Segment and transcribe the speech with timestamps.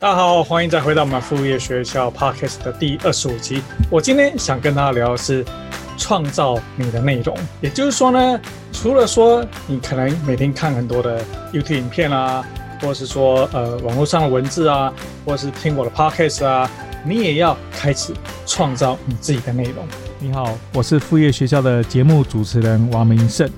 [0.00, 3.60] 大家好，欢迎再回到我们副业学校 Podcast 的第二十五集。
[3.90, 5.44] 我今天想跟大家聊的是
[5.96, 8.40] 创造你的内容，也就是说呢，
[8.72, 11.20] 除了说你可能每天看很多的
[11.52, 12.46] YouTube 影片啊，
[12.80, 16.70] 或者是说呃网络上的文字啊，或者是听我的 Podcast 啊，
[17.04, 18.14] 你也要开始
[18.46, 19.84] 创造你自己的内容。
[20.20, 23.50] 你好，我是副业学校的节目主持人王明胜。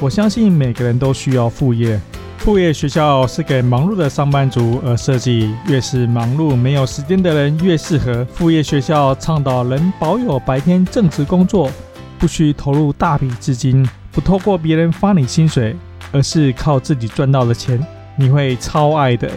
[0.00, 2.00] 我相信每个人都需要副业。
[2.42, 8.24] 副业学校是给忙碌的上班族而设计，越是忙碌没有时间的人越适合。
[8.32, 11.70] 副业学校倡导能保有白天正职工作，
[12.18, 15.76] 不需投入大笔资金，不透过别人发你薪水，
[16.10, 17.78] 而是靠自己赚到的钱，
[18.16, 19.30] 你会超爱的。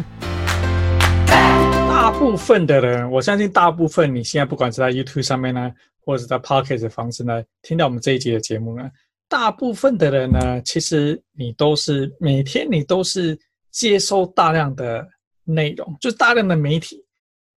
[1.28, 5.72] 大部分的人，我相信大部分你现在不管是在 YouTube 上面呢，
[6.04, 8.90] 或者在 Podcast 的方式呢，听到我们这一集的节目呢。
[9.28, 13.38] 大部分的人呢，其实你都是每天你都是
[13.72, 15.06] 接收大量的
[15.44, 17.04] 内容，就大量的媒体，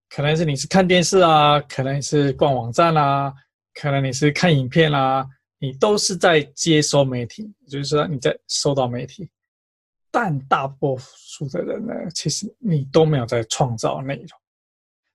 [0.09, 3.33] 可能是你是看电视啊，可能是逛网站啊，
[3.75, 5.27] 可能你是看影片啊，
[5.59, 9.29] 你都是在接收媒体，就是说你在收到媒体。
[10.11, 14.29] 但大多数的人呢，其实你都没有在创造内容。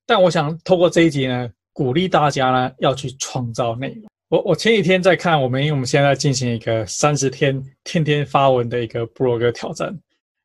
[0.06, 4.06] 但我想透过这一集呢，鼓励大家呢要去创造内容。
[4.34, 9.96] 我我前几天在看我们，因为我们现在进行一个三十天天天发文的一个部落格挑战，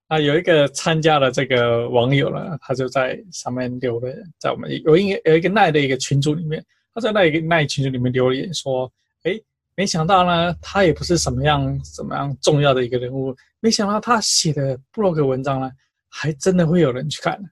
[0.08, 9.42] 啊，有一个参加的这个网友呢，他就在上面留了，在我们有一有一个奈的一个群组里面，他在那一个奈群组里面留言说，诶，
[9.75, 15.70] 没想到呢，他也不是什么样怎么样重要的一个人物，没想到他写的部落格文章呢，
[16.11, 17.42] 还真的会有人去看，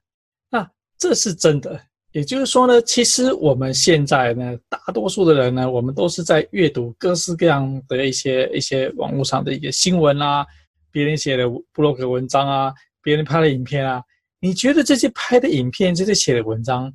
[0.50, 1.80] 那这是真的。
[2.16, 10.46] 也就是说呢，其实我们现在呢，大多数的人呢，我们都是在阅读各式各样的一些一些网络上的一个新闻啊，
[10.90, 12.72] 别人写的布洛格文章啊，
[13.02, 14.02] 别人拍的影片啊。
[14.40, 16.90] 你觉得这些拍的影片、这些写的文章，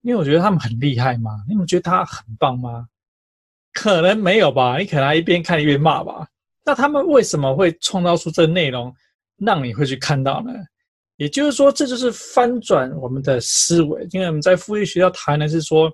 [0.00, 1.30] 你有觉得他们很厉害吗？
[1.48, 2.88] 你有觉得他很棒吗？
[3.72, 6.26] 可能没有吧，你可能一边看一边骂吧。
[6.64, 8.92] 那他们为什么会创造出这内容，
[9.36, 10.52] 让你会去看到呢？
[11.16, 14.06] 也就是说，这就是翻转我们的思维。
[14.10, 15.90] 因为我们在副业学校谈的是说，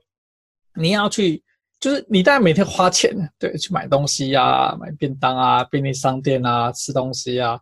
[0.75, 1.42] 你要去，
[1.78, 7.58] 就是你当然每天花钱，对，去买东西呀、啊，买便当啊，便利商店啊，吃东西啊。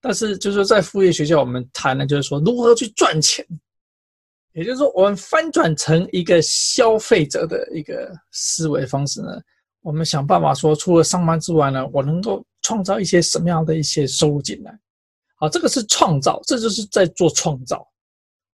[0.00, 3.44] 但是，就是在副业学校，我们谈的就是说，如何去赚钱。
[4.52, 9.40] 也就是说，我们翻转成一个消费者的一个思维方式呢，
[9.82, 14.78] 我们想办法说，除了上班之外呢，我能够创造一些什么样的一些收入进来。
[15.40, 17.84] 好，这个是创造，这就是在做创造。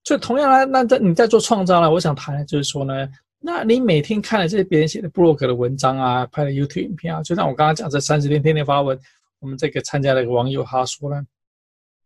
[0.05, 3.09] 所以同样呢，那在你在做创造呢，我想谈的就是说呢，
[3.41, 8.97] 那你每天看了这些别人写的部落格的文章啊，拍的 YouTube 影片啊，就像我刚刚讲这三十天天天发文，
[9.41, 11.21] 我们这个参加的一个网友他说呢，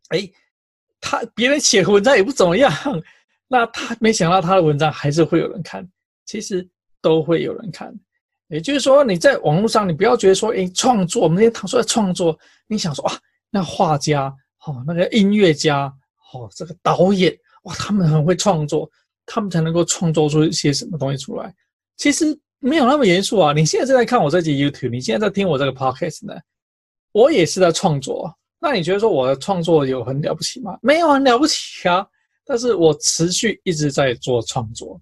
[0.09, 0.27] 哎，
[0.99, 2.73] 他别人写的文章也不怎么样，
[3.49, 5.87] 那他没想到他的文章还是会有人看，
[6.25, 6.67] 其实
[7.03, 7.95] 都会有人看。
[8.49, 12.37] 也就是说，你在网络上，你不要觉得说，哎，创作，我们今天谈说创作，
[12.67, 13.12] 你想说啊，
[13.51, 14.35] 那画家。
[14.66, 15.93] 哦，那个音乐家，
[16.32, 18.91] 哦，这个导演，哇，他们很会创作，
[19.25, 21.54] 他们才能够创作出一些什么东西出来。
[21.97, 23.53] 其实没有那么严肃啊。
[23.53, 26.34] 你现在正在看我这集 YouTube，你现在在听我这个 Podcast 呢，
[27.12, 28.34] 我也是在创作。
[28.59, 30.78] 那你觉得说我的创作有很了不起吗？
[30.82, 32.06] 没有很了不起啊。
[32.44, 35.00] 但是我持续一直在做创作。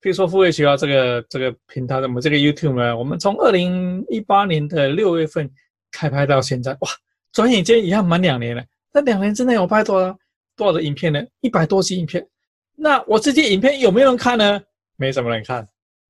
[0.00, 5.50] 比如说副业学校这个这个平台的我们这个 YouTube 呢，我们从二零一八年的六月份
[5.90, 6.88] 开拍到现在，哇，
[7.32, 8.64] 转眼间也要满两年了。
[8.92, 10.18] 那两年之内我拍多少
[10.56, 11.22] 多少的影片呢？
[11.40, 12.26] 一百多集影片。
[12.74, 14.60] 那我这些影片有没有人看呢？
[14.96, 15.66] 没什么人看。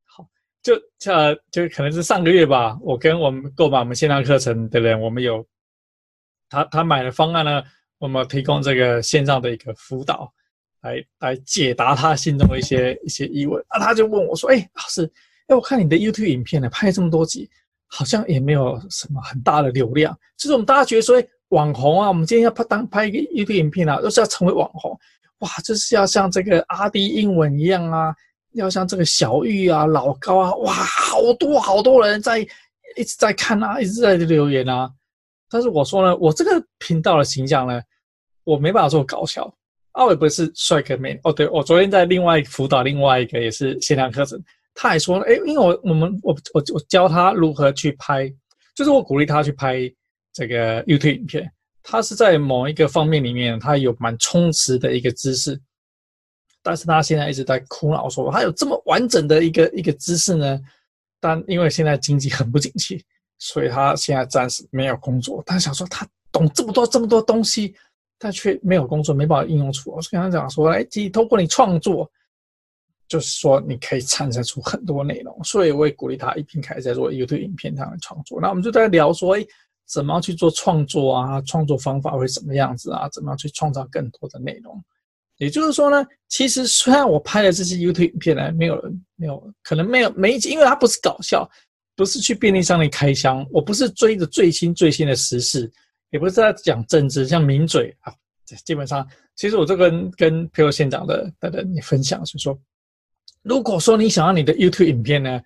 [0.06, 0.26] 好，
[0.62, 0.74] 就
[1.12, 2.78] 呃就可能是上个月吧。
[2.80, 5.46] 我跟我们购买我们线上课程的人，我们有
[6.48, 7.62] 他他买的方案呢，
[7.98, 10.32] 我们提供这个线上的一个辅导，
[10.80, 13.62] 来来解答他心中的一些一些疑问。
[13.68, 15.04] 啊，他就问我说：“哎，老师，
[15.48, 17.50] 哎，我看你的 YouTube 影片呢，拍了这么多集，
[17.86, 20.18] 好像也没有什么很大的流量。
[20.36, 24.98] 就是我们大家觉得说，哎。”网红啊，我们今天要拍当拍一个 YouTube 影片啊，都是要成为网红，
[25.40, 28.14] 哇，就是要像这个阿弟英文一样啊，
[28.52, 32.38] 要像这个小玉啊、老高啊，哇，好多好多人在
[32.96, 34.90] 一直在看啊，一直在留言啊。
[35.48, 37.80] 但是我说呢，我这个频道的形象呢，
[38.44, 39.52] 我没办法做搞笑，
[39.90, 41.18] 啊，我也不是帅哥美。
[41.24, 44.40] 哦，对，我昨天在另外辅导另外一个也是线上课程，
[44.72, 48.32] 他还说，哎，因为我我们我我我教他如何去拍，
[48.76, 49.92] 就是我鼓励他去拍。
[50.32, 51.50] 这个 YouTube 影片，
[51.82, 55.60] 他是在某一个方面里面，他有蛮充实的一个知识，
[56.62, 60.60] 但是他现在一直在苦恼说，他有这么完整的一个一个知识呢，
[61.18, 63.04] 但因为现在经济很不景气，
[63.38, 65.42] 所以他现在暂时没有工作。
[65.44, 67.74] 他想说，他懂这么多这么多东西，
[68.18, 69.90] 但却没有工作，没办法应用出。
[69.90, 72.08] 我就跟他讲说，哎，其实透过你创作，
[73.08, 75.42] 就是说你可以产生出很多内容。
[75.42, 78.40] 所以我也鼓励他一边开始在做 YouTube 影片上的创作。
[78.40, 79.44] 那我们就在聊说，哎，
[79.90, 81.40] 怎么样去做创作啊？
[81.42, 83.08] 创作方法会什么样子啊？
[83.08, 84.80] 怎么样去创造更多的内容？
[85.38, 88.80] 也就是说呢，其实虽然我拍的这些 YouTube 影片呢，没有
[89.16, 91.48] 没有可能没有每一集，因为它不是搞笑，
[91.96, 95.70] 不是去便利商店开箱，我不是追着最新最新的时事，
[96.10, 98.12] 也不是在讲政治，像名嘴啊，
[98.64, 102.56] 基本上其实我就跟跟朋友现场的的人你分享，就是说，
[103.42, 105.40] 如果说你想要你的 YouTube 影片呢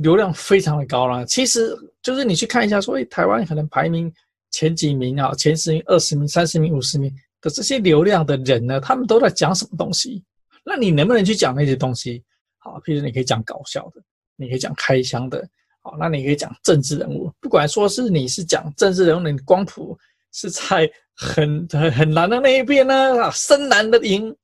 [0.00, 4.12] 流量非常的高了，其实就是你去看一下说，说、欸、台湾可能排名
[4.50, 7.10] 前几名啊，前十名、二十名、三十名、五十名。
[7.42, 10.22] 的这些流量的人呢，他们都在讲什么东西？
[10.62, 12.22] 那你能不能去讲那些东西？
[12.58, 14.02] 好，譬如你可以讲搞笑的，
[14.36, 15.48] 你可以讲开箱的，
[15.80, 17.32] 好，那你可以讲政治人物。
[17.40, 19.98] 不管说是你是讲政治人物，你光谱
[20.32, 24.36] 是在很很很蓝的那一边呢，啊，深蓝的赢，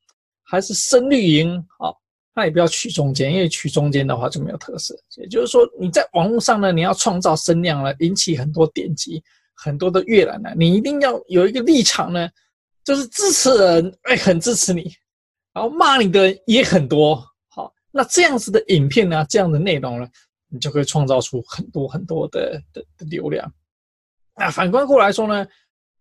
[0.42, 1.62] 还是深绿赢？
[1.78, 2.00] 好，
[2.36, 4.94] 那也不要取中间，因为取中间的话就没有特色。
[5.16, 9.20] 也就是说，你在网络上呢，你要创造声量呢，引起很多点击，
[9.54, 12.28] 很多的阅览呢，你一定要有一个立场呢。
[12.84, 14.94] 就是支持人哎，很支持你，
[15.52, 17.16] 然后骂你的人也很多。
[17.48, 20.08] 好，那这样子的影片呢，这样的内容呢，
[20.48, 23.52] 你就可以创造出很多很多的的流量。
[24.36, 25.44] 那反观过来说呢，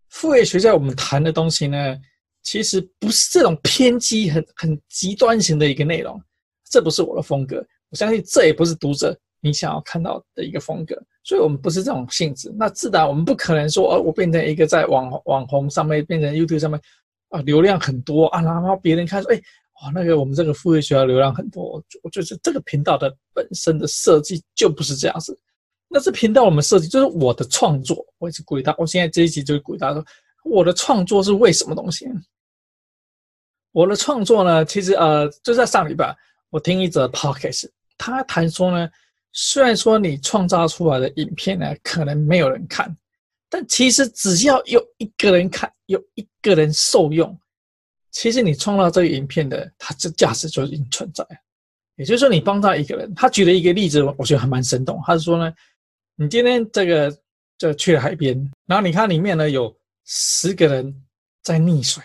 [0.09, 1.97] 副业学校我们谈的东西呢，
[2.45, 6.21] 其实不是这种偏激、很很极端型的一个内容，
[6.69, 7.57] 这不是我的风格。
[7.89, 10.95] 我相信这也不是读者你想要看到的一个风格。
[11.23, 16.79] 所以我们不是这种性质，那自然我们不可能说，哦，我变成一个在网网红上面，变成 YouTube 上面，
[17.29, 19.41] 啊，流量很多啊，然后别人看说，哎，
[19.81, 25.35] 哇，那个我们这个付费学校流量很多，我就是这个频道的本身的设计就不是这样子。
[25.89, 30.05] 那这频道我们设计就是我的创作，我一直鼓励他，我现在这一集就是鼓励他说，
[30.43, 32.05] 我的创作是为什么东西？
[33.75, 36.15] 我的创作呢，其实呃，就在上礼拜，
[36.49, 38.89] 我听一则 Podcast，他谈说呢。
[39.37, 42.95] 虽然说你创造出来的影片呢，可能没有人看，
[43.49, 47.37] 但其实只要有一个人看，有一个人受用，
[48.11, 51.27] 其实你创造这个影片的，它这价值就已经存在。
[51.97, 55.01] 也就是说，你帮到一个人，他举了一个例子，我觉得还蛮生动。
[55.05, 55.53] 他是说呢，
[56.15, 57.13] 你今天这个
[57.57, 59.75] 就去了海边，然后你看里面呢有
[60.05, 61.03] 十个人
[61.43, 62.01] 在溺水。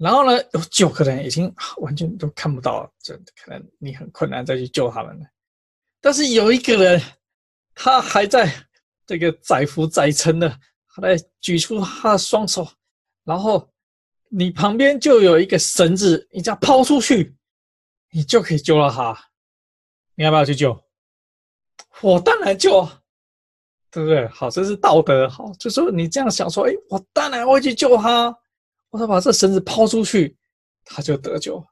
[0.00, 3.14] 然后呢，有九个人已经完全都看不到了，这
[3.44, 5.26] 可能你很困难再去救他们了。
[6.00, 6.98] 但是有一个人，
[7.74, 8.50] 他还在
[9.06, 10.48] 这个载浮载沉的，
[10.88, 12.66] 他在举出他的双手，
[13.24, 13.70] 然后
[14.30, 17.36] 你旁边就有一个绳子，你这样抛出去，
[18.10, 19.14] 你就可以救到他。
[20.14, 20.82] 你要不要去救？
[22.00, 22.88] 我当然救，
[23.90, 24.26] 对不对？
[24.28, 25.28] 好，这是道德。
[25.28, 28.34] 好，就说你这样想说，哎，我当然会去救他。
[28.90, 30.36] 我说把这绳子抛出去，
[30.84, 31.64] 他就得救。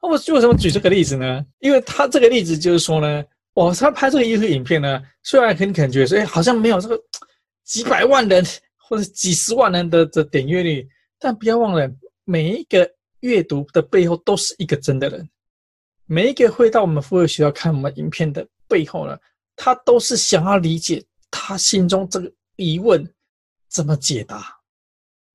[0.00, 1.44] 那我为什么举这个例子呢？
[1.60, 3.24] 因为他这个例子就是说呢，
[3.54, 6.98] 我他拍这个一部影片呢，虽然很感觉说，哎，好像没有这个
[7.62, 8.44] 几百万人
[8.76, 10.88] 或者几十万人的的点阅率，
[11.18, 11.88] 但不要忘了，
[12.24, 12.90] 每一个
[13.20, 15.28] 阅读的背后都是一个真的人，
[16.06, 19.16] 每一个会到我们副业学校看我们影片的背后呢，
[19.56, 23.06] 他都是想要理解他心中这个疑问
[23.68, 24.58] 怎么解答。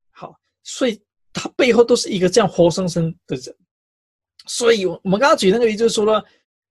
[0.09, 0.99] 好，所以。
[1.33, 3.55] 他背后都是一个这样活生生的人，
[4.47, 6.23] 所以，我们刚刚举那个例子，就是说了，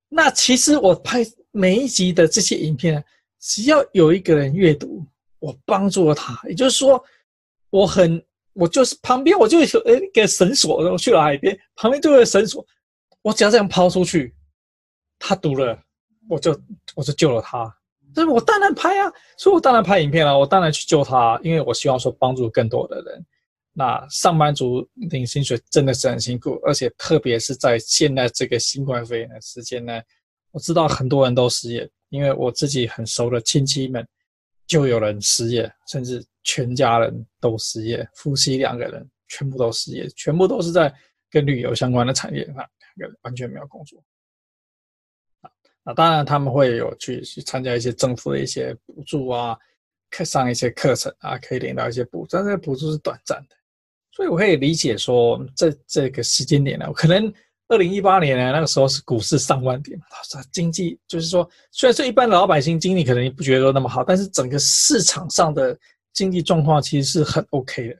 [0.09, 3.05] 那其实我拍每一集的这些影片，
[3.39, 5.05] 只要有一个人阅读，
[5.39, 7.03] 我帮助了他，也就是说，
[7.71, 8.21] 我很，
[8.55, 12.65] 我就是旁边我就有一个绳索，然后去了海边，旁边就有绳索，
[13.23, 14.35] 我只要这样抛出去，
[15.19, 15.79] 他读了，
[16.29, 16.59] 我就
[16.95, 17.73] 我就救了他，
[18.15, 23.27] 所以我当然拍啊，所以我当然拍影片了，我当然去救他，因为我希望说帮助更多的人。
[23.79, 30.01] 那上班族领薪水真的是很辛苦，而且特别是在现在这个新冠肺炎的时间呢，
[30.51, 34.09] 我知道很多人都失业，因为我自己很熟的亲戚们
[34.67, 40.91] 就有人失业，甚至全家人都失业，夫妻两个人全部都失业，全部都是在
[41.31, 42.67] 跟旅游相关的产业，那两
[42.97, 44.03] 个人完全没有工作。
[45.43, 45.51] 啊，
[45.85, 49.55] 那当然他们会有去去参加一些政府的一些补助啊，
[50.09, 53.57] 课上一些课程啊，可以领到一些补助，但是补助是短暂的。
[54.17, 57.31] 所以我可以理解说，这这个时间点呢，可能
[57.69, 60.01] 二零一八年呢，那个时候是股市上万点，
[60.51, 65.79] 经济就是说，虽然说一般老百姓经济可能也不觉得那么好，但是整个市场上的
[66.15, 67.97] 经济状况其实是很 OK 的。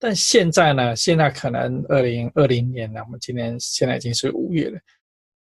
[0.00, 4.80] 但现在呢，现在可能二零二零年呢，我们今年现在已经是五月了，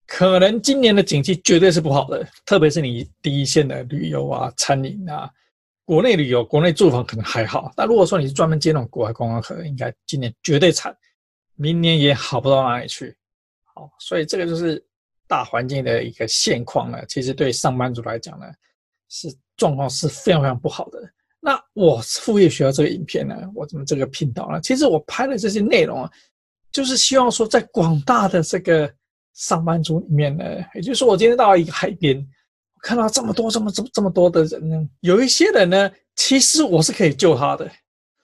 [0.06, 5.30] 可能今年的景气绝对是不好的，特别是你第一线的旅游啊、餐饮啊，
[5.88, 10.94] 国内旅游、国内住房可能还好，但如果说你是专门接那种国外观光客，应该今年绝对惨，
[11.56, 13.16] 明年也好不到哪里去。
[13.64, 14.86] 好，所以这个就是
[15.30, 17.02] 大环境的一个现况呢。
[17.08, 18.46] 其实对上班族来讲呢，
[19.08, 21.00] 是状况是非常非常不好的。
[21.40, 24.60] 那我副业学校这个影片呢，我怎么这个频道呢？
[24.60, 26.12] 其实我拍的这些内容啊，
[26.70, 28.94] 就是希望说在广大的这个
[29.36, 30.44] 上班族里面呢，
[30.76, 32.28] 也就是说我今天到了一个海边。
[32.88, 37.70] 看到这么多、这么、这么、这么多的人呢，有一些人呢，其实我是可以救他的，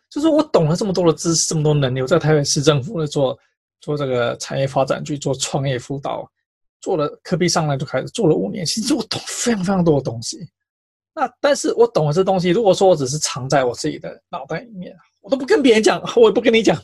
[0.09, 3.37] 就是我懂了这么多的知识、这么多能力，我在台北市政府呢做
[3.81, 6.25] 做这个产业发展局做创业辅导，
[6.79, 10.47] 做了科比上来就开始做了五年，其实我懂非常非常多的东西。
[11.13, 16.81] 那但是我懂了这东西，如果说我只是藏在我自己的脑袋里面，我都不跟别人讲， 我也不跟你讲，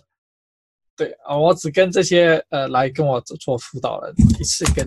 [0.97, 4.85] 对啊，我只跟这些呃来跟我做辅导的一次跟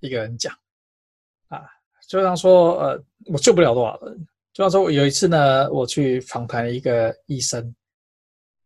[0.00, 0.52] 一个人讲。
[2.12, 4.26] 就像说，呃，我救不了多少人。
[4.52, 7.74] 就像说，有一次呢，我去访谈一个医生，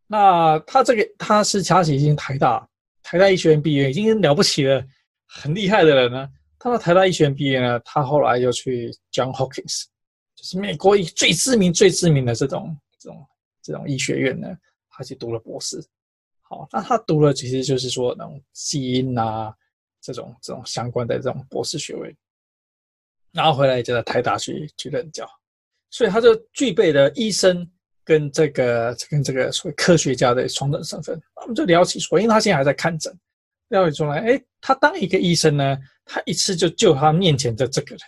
[0.08, 2.68] 那他这个他是他已经台大
[3.04, 4.84] 台大医学院毕业，已经了不起了，
[5.28, 6.28] 很厉害的人呢。
[6.58, 9.84] 他到台大医学院毕业呢，他后来又去 John Hopkins，
[10.34, 13.26] 就是美国最知名、最知名的这种这种
[13.62, 14.48] 这种医学院呢，
[14.90, 15.80] 他去读了博士。
[16.42, 19.54] 好，那他读了其实就是说那种基因啊，
[20.02, 22.12] 这种这种相关的这种博士学位。
[23.36, 25.28] 然后回来就在台大去去任教，
[25.90, 27.70] 所以他就具备了医生
[28.02, 31.20] 跟这个跟这个所谓科学家的双等身份。
[31.42, 33.14] 我们就聊起说，因为他现在还在看诊，
[33.68, 35.76] 聊起说来，哎，他当一个医生呢，
[36.06, 38.00] 他一次就救他面前的这个人。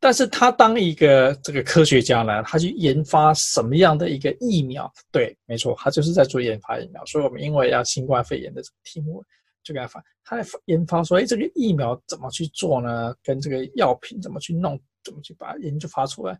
[0.00, 4.90] 但是他当一个这个科学家呢，他去研发什么样的一个疫苗？
[5.12, 7.04] 对，没错，他就是在做研发疫苗。
[7.04, 9.22] 所以我们因为要新冠肺炎的这个题目。
[9.62, 13.14] 就给他发，他在研发说，哎，这个疫苗怎么去做呢？
[13.22, 14.80] 跟这个药品怎么去弄？
[15.04, 16.38] 怎么去把研究发出来？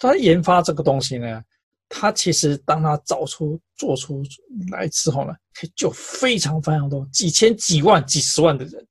[0.00, 1.42] 他研发这个东西呢，
[1.88, 4.22] 他其实当他找出、做出
[4.70, 8.86] 来之后呢，可以救非常非常多、几千、几万、几十万的人。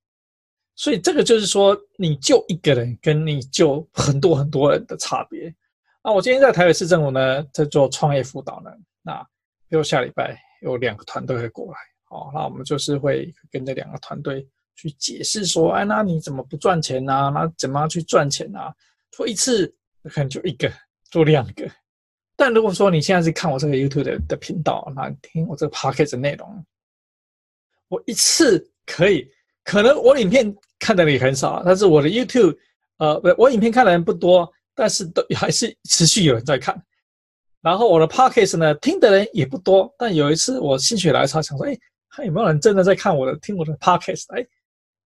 [0.75, 5.53] 所以这个就是说，你救一个人，跟你救很多很多人的差别。
[6.01, 8.69] 啊，我今天在台北市政府呢，在做创业辅导呢。
[9.01, 9.21] 那
[9.69, 11.77] 比如下礼拜有两个团队会过来。
[12.15, 17.29] 哦，那我们就是会跟这两个团队去解释说，哎，那你怎么不赚钱啊？
[17.29, 18.73] 那怎么样去赚钱啊？
[19.11, 19.67] 做一次
[20.03, 20.71] 可能就一个，
[21.11, 21.69] 做两个。
[22.37, 26.65] 但如果说你现在是看我这个 YouTube 的频道，那听我这个 Podcast 的内容，
[27.87, 29.25] 我一次可以，
[29.63, 32.57] 可能我影片看的人很少，但是我的 YouTube，
[32.97, 36.81] 呃，我影片看的人不多，但是都还是持续有人在看。
[37.61, 41.77] 然后我的 Podcast 呢，听的人也不多，但有一次我心血来潮想说，哎。
[42.15, 44.23] 看有没有人真的在看我的、听我的 podcast？
[44.29, 44.45] 哎，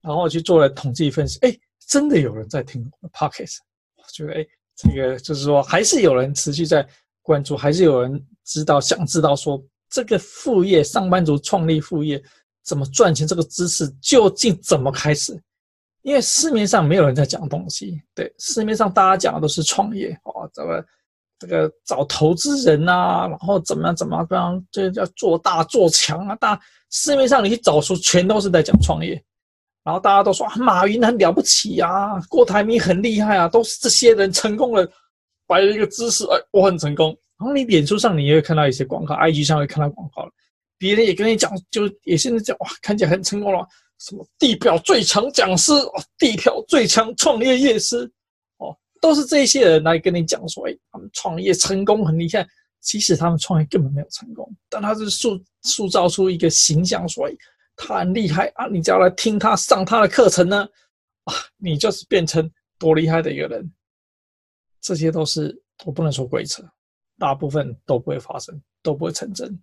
[0.01, 3.57] 然后去做了统计分析，哎，真的有人在听我的 podcast。
[3.97, 6.87] 我觉得，哎，这个就是说，还是有人持续在
[7.23, 12.21] 关注，还是有人知道、想知道说这个副业，上班族创立副业
[12.63, 15.41] 怎么赚钱，这个知识究竟怎么开始？
[16.03, 20.85] 因为市面上没有人在讲东西，对，市面上大家讲的都是创业，哦，怎么？
[21.39, 26.35] 这个找投资人啊，然后怎么样怎么样，这要做大做强啊！
[26.35, 26.59] 大
[26.91, 29.11] 市面上你去找书，全都是在讲创业，
[29.85, 34.85] 然后大家都说啊，马云很了不起啊，郭台铭很厉害啊，都是这些人成功了，
[35.47, 37.17] 摆了一个姿势，哎，我很成功。
[37.37, 40.29] 然后你脸书上你也会看到一些广告，IG 上会看到广告，
[40.77, 43.65] 别人也跟你讲，就也是在讲哇，看起来很成功了，
[43.99, 45.71] 什么地表最强讲师，
[46.17, 48.11] 地表最强创业业师。
[49.01, 52.47] 都是这些人来跟你讲说，哎，他们创业成功很厉害。
[52.81, 57.33] 其实他们创业根本没有成功，但他是塑塑造出一个形象，说，哎，
[57.75, 58.67] 他很厉害啊！
[58.67, 60.65] 你只要来听他上他的课程呢，
[61.25, 63.69] 啊，你就是变成多厉害的一个人。
[64.79, 66.63] 这些都是我不能说鬼扯，
[67.17, 69.61] 大部分都不会发生，都不会成真。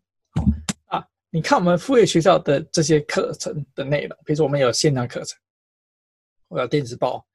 [0.84, 5.38] 啊，你看我们副业学校的这些课程的内容，比如说我们有线上课程，
[6.48, 7.26] 我有电子报。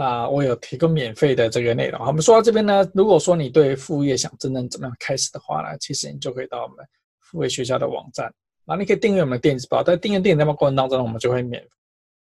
[0.00, 2.02] 那我有提供免费的这个内容。
[2.06, 6.76] 我们说到这边呢，如果说你对副业想真正怎么样开始的话呢，其实你就可以到我们
[7.20, 8.32] 副业学校的网站，
[8.64, 9.82] 那你可以订阅我们的电子报。
[9.82, 11.62] 在订阅电子报过程当中，我们就会免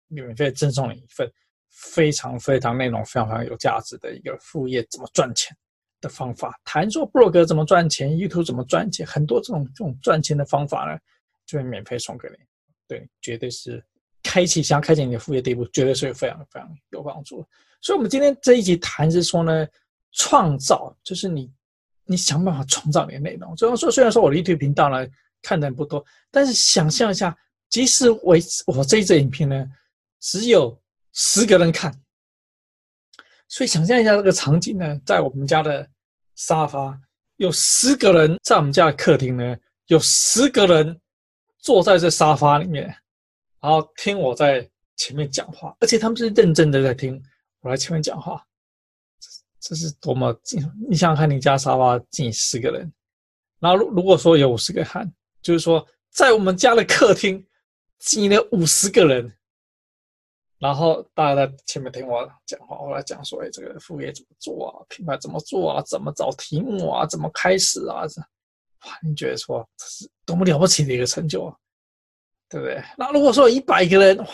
[0.07, 1.27] 免费赠送你一份
[1.71, 5.57] 非常非常内容非常非常有价值的一个副业怎么赚钱
[5.99, 10.99] 的方法，谈说部落格怎么赚钱，YouTube 怎么赚钱，很多这种这种赚钱的方法呢，
[11.47, 12.35] 就会免费送给你。
[12.87, 13.83] 对，绝对是。
[14.23, 17.45] 开启想要开启你的副业第一步，绝对是非常非常有帮助。
[17.81, 19.67] 所以，我们今天这一集谈是说呢，
[20.13, 21.51] 创造就是你
[22.05, 23.55] 你想办法创造你的内容。
[23.57, 25.05] 虽然说，虽然说我的 YouTube 频道呢
[25.41, 27.37] 看的人不多，但是想象一下，
[27.69, 29.69] 即使我我这一支影片呢
[30.21, 31.93] 只有十个人看，
[33.49, 35.85] 所以想象一下这个场景呢，在我们家的
[36.35, 36.97] 沙发，
[37.35, 40.97] 有十个人在我们家的客厅呢，有十个人
[41.59, 42.95] 坐在这沙发里面，
[43.63, 47.23] 然后听我在前面讲话，而且他们是认真的在听
[47.61, 48.45] 我在前面讲话。
[49.61, 50.37] 这这是多么！
[50.89, 52.93] 你想想看，你家沙发挤十个人，
[53.61, 55.09] 然后如如果说有五十个汉，
[55.41, 57.41] 就是说在我们家的客厅
[57.99, 59.33] 挤了五十个人。
[60.59, 64.85] 然后大家在前面听我讲话，我来讲说：“哎，这个副业怎么做啊？
[64.89, 65.83] 品牌怎么做啊？
[65.87, 67.05] 怎么找题目啊？
[67.05, 71.55] 怎么开始啊？”这哇，你觉得说这是多么了不起的一个成就啊，
[72.53, 72.79] 对不对？
[72.95, 74.25] 那如果说有一百个人，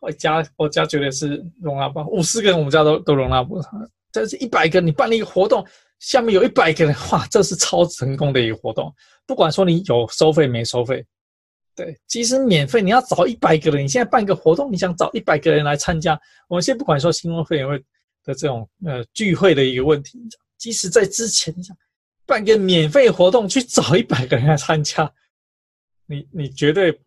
[0.00, 3.68] 我家我家绝对是容纳不五十个人，我们家都都容纳不下。
[4.10, 5.64] 这是一百个，你办了一个活动，
[6.00, 8.92] 下面有一百个人，哇，这是超成功的一个活动。
[9.26, 11.06] 不管说你有收费没收费。
[11.76, 13.84] 对，即使免费，你要找一百个人。
[13.84, 17.68] 你现在办个活动，你想找一百个人来参加，我们先不管说新冠肺炎
[18.24, 20.18] 的这种呃聚会的一个问题，
[20.58, 21.76] 即使在之前，你想
[22.24, 25.12] 办个免费活动去找一百个人来参加，
[26.06, 26.98] 你你绝对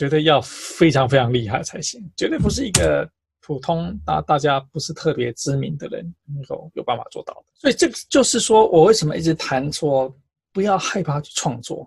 [0.00, 3.06] 绝对要非常非常厉害才行，绝对不是一个
[3.40, 7.52] 普通大大家不是特别知名的人能够有办法做到的。
[7.54, 10.10] 所以这就是说我为什么一直谈说
[10.54, 11.86] 不要害怕去创作。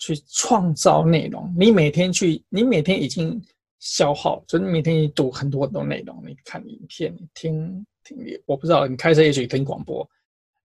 [0.00, 3.42] 去创造内容，你每天去，你每天已经
[3.80, 8.16] 消耗，所以你每天你读很多很多内容，你看影片，你听听，
[8.46, 10.08] 我不知道你开车也许听广播，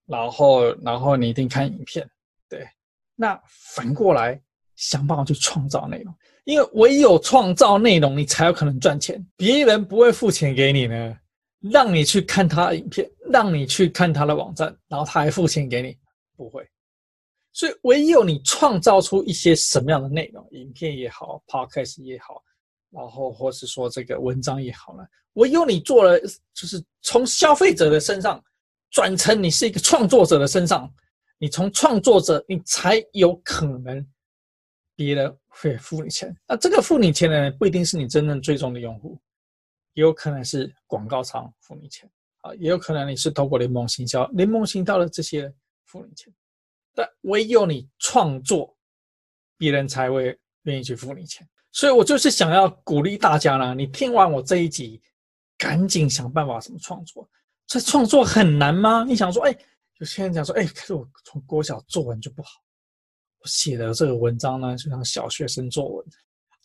[0.06, 2.08] 然后然后你一定看影片，
[2.48, 2.64] 对，
[3.16, 4.40] 那反过来
[4.76, 6.14] 想办法去创造内容，
[6.46, 11.18] 因为唯有创造内容，你才有可能赚钱，别人不会付钱给你呢，
[11.60, 15.98] 让你去看他的影片，让你去看他的网站，然后他还付钱给你，
[16.36, 16.68] 不会。
[17.52, 22.42] 所以，唯有你创造出一些什么样的内容，影片也好，podcast 也好，
[22.90, 25.04] 然后或是说这个文章也好呢，
[25.34, 26.20] 唯有你做了，
[26.54, 28.44] 就是从消费者的身上
[28.90, 30.92] 转成你是一个创作者的身上，
[31.38, 34.04] 你从创作者，你才有可能
[34.96, 36.36] 别人会付你钱。
[36.48, 39.20] 那这个付你钱的人不一定是你真正最终的用户，
[39.94, 42.10] 也有可能是广告商付你钱
[42.42, 45.54] 啊，也有可能你是透过联盟行销，联盟行销的这些
[45.86, 46.34] 付你钱。
[46.96, 48.76] 但唯有你创作，
[49.58, 51.48] 别人才会愿意去付你钱。
[51.72, 55.02] 所以我就是想要鼓励大家呢，你听完我这一集，
[55.58, 57.28] 赶紧想办法怎么创作。
[57.66, 59.04] 这创作很难吗？
[59.08, 59.58] 你想说，哎，
[59.98, 62.62] 有些人讲说，哎，可是我从国小作文就不好，
[63.46, 66.06] 写的这个文章呢，就像小学生作文。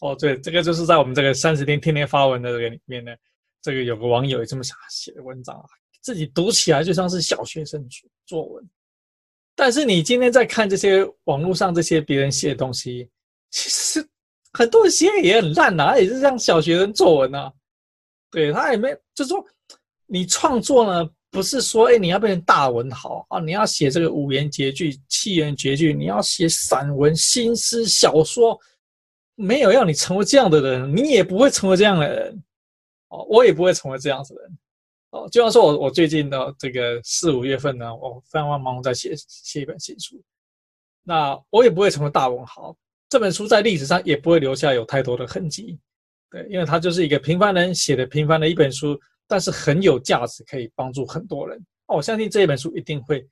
[0.01, 3.13] 哦，对，这个就是在我们这个三十天天天发文的这个里面呢，
[3.61, 5.67] 这个有个网友也这么想写的文章啊，
[6.01, 7.85] 自己读起来就像是小学生
[8.27, 8.65] 作文。
[9.57, 13.11] 但是你今天在看这些网络上这些别人写的东西，
[13.51, 14.09] 其实
[14.53, 17.51] 很多人写也很烂呐、啊，也是像小学生作文呐、
[18.31, 19.45] 对，他也没，就是说
[20.07, 28.59] 你创作呢，不是说哎你要变成大文豪啊，你要写这个五言绝句、七言绝句，你要写散文、新诗、小说，
[29.35, 32.43] 没有要你成为这样的人，你也不会成为这样的人。
[33.09, 34.59] 哦，我也不会成为这样子的人。
[35.11, 40.23] 哦，就像说我我最近的这个四五月份呢，我非常忙在写写一本新书，
[41.03, 42.77] 那我也不会成为大文豪，
[43.09, 45.79] 这本书在历史上也不会留下有太多的痕迹，
[46.31, 51.65] 对，因为它就是一个平凡人写的平凡的一本书，但是很有价值，可以帮助很多人。
[51.87, 53.25] 我相信这一本书一定会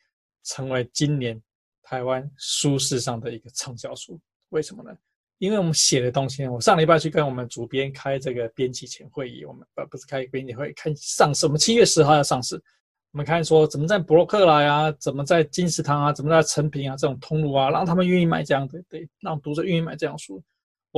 [0.44, 1.40] 成为今年
[1.82, 4.96] 台湾书市上的一个畅销书，为什么呢？
[5.38, 12.56] 因为我们写的东西，我上礼拜去跟我们主编开这个编辑前会议，我们呃不是开编辑会，看上市，我们七月十号要上市，
[13.12, 20.42] 我们看说怎么在博客来啊，怎么在金石堂啊，怎么在诚品啊这种通路啊，让他们愿意买这样的，对，让读者愿意买这样书。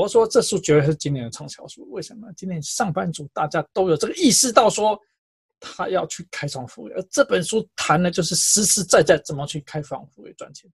[0.03, 2.33] 我说这书绝对是今年的畅销书，为什么？
[2.37, 4.99] 今年上班族大家都有这个意识到说，
[5.59, 10.71] 他要去开创副业，而这本书谈的就是实实在在怎么去开创副业赚钱，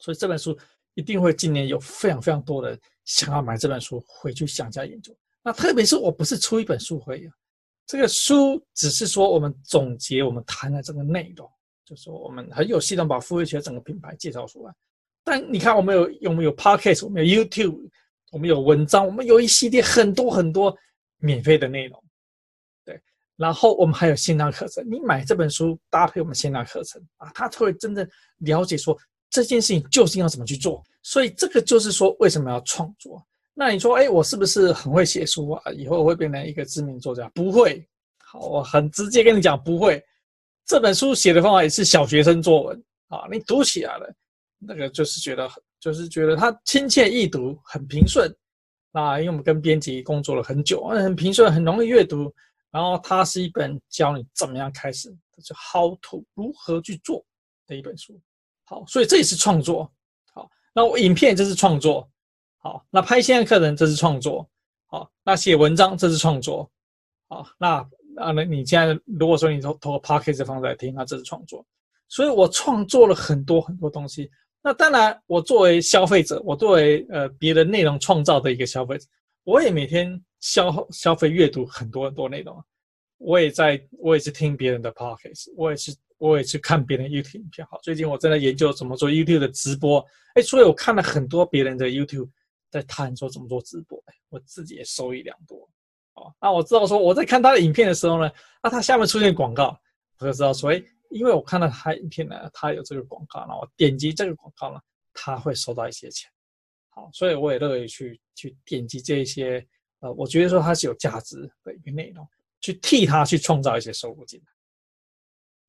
[0.00, 0.56] 所以这本书。
[0.98, 2.74] 一定会今年有非常非常多的
[3.04, 5.14] 想要买这本书回去想加研究。
[5.42, 7.28] 那特别是我不是出一本书而已，
[7.86, 11.46] 这个书只是说我们总结我们谈的这个内容，
[11.84, 14.72] 就是说我们很有系统把副业学整个品牌介绍出来。
[15.22, 17.78] 但你看我们有我们有 Podcast，我们有 YouTube，
[18.36, 20.76] 我们有文章，我们有一系列很多很多
[21.16, 22.04] 免费的内容。
[22.84, 23.00] 对，
[23.34, 28.06] 然后我们还有线上课程，你买这本书搭配我们线上课程啊，他会真正
[28.40, 28.94] 了解说。
[29.30, 30.82] 这件事情究竟要怎么去做？
[31.02, 33.26] 所以这个就是说，为什么要创作？
[33.54, 35.72] 那你说，哎，我是不是很会写书啊？
[35.72, 37.26] 以后会变成一个知名作家？
[37.30, 37.86] 不会。
[38.18, 40.02] 好，我很直接跟你讲，不会。
[40.66, 44.14] 这本书写的方法也是小学生作文啊，你读起来了，
[44.58, 48.34] 那个就是觉得，就是觉得它亲切易读，很平顺
[48.92, 49.18] 啊。
[49.18, 52.32] 因为我们跟编辑工作了很久，很平顺，很容易阅读。
[52.70, 55.08] 然后它是一本教你怎么样开始，
[55.42, 57.24] 就 how to 如何去做。
[57.66, 58.16] 的一本书。
[58.64, 59.90] 好，所以这也是创作。
[60.32, 62.08] 好，那我影片这是创作。
[62.58, 64.48] 好，那拍线的客人这是创作。
[64.86, 66.70] 好，那写文章这是创作。
[67.28, 67.78] 好，那
[68.18, 71.66] 啊那你现在如果说你投投个 podcast 放在听，那这是创作。
[72.08, 74.30] 所以我创作了很多很多东西。
[74.62, 79.06] 那当然，我作为消费者，我作为呃别的内容创造的一个消费者，
[79.44, 82.60] 我也每天消消费阅读很多很多内容。
[83.18, 87.64] 我也在，我也是听别人的 podcast，我也是，我也去看别人 YouTube 影片。
[87.68, 90.04] 好，最近我正在研究怎么做 YouTube 的直播。
[90.34, 92.28] 哎，所以我看了很多别人的 YouTube，
[92.68, 94.02] 在谈说怎么做直播。
[94.06, 95.58] 哎，我自己也受益良多。
[96.14, 98.28] 哦，那我知道说我在看他的影片的时候呢，
[98.62, 99.78] 那他下面出现广告，
[100.18, 100.82] 我就知道说，哎。
[101.10, 104.80] 因为我看到他影片呢，他有这个广告，那我点击这个广告呢，
[105.12, 106.30] 他会收到一些钱，
[106.88, 109.66] 好，所以我也乐意去去点击这一些，
[110.00, 112.26] 呃，我觉得说它是有价值的一个内容，
[112.60, 114.46] 去替他去创造一些收入进来。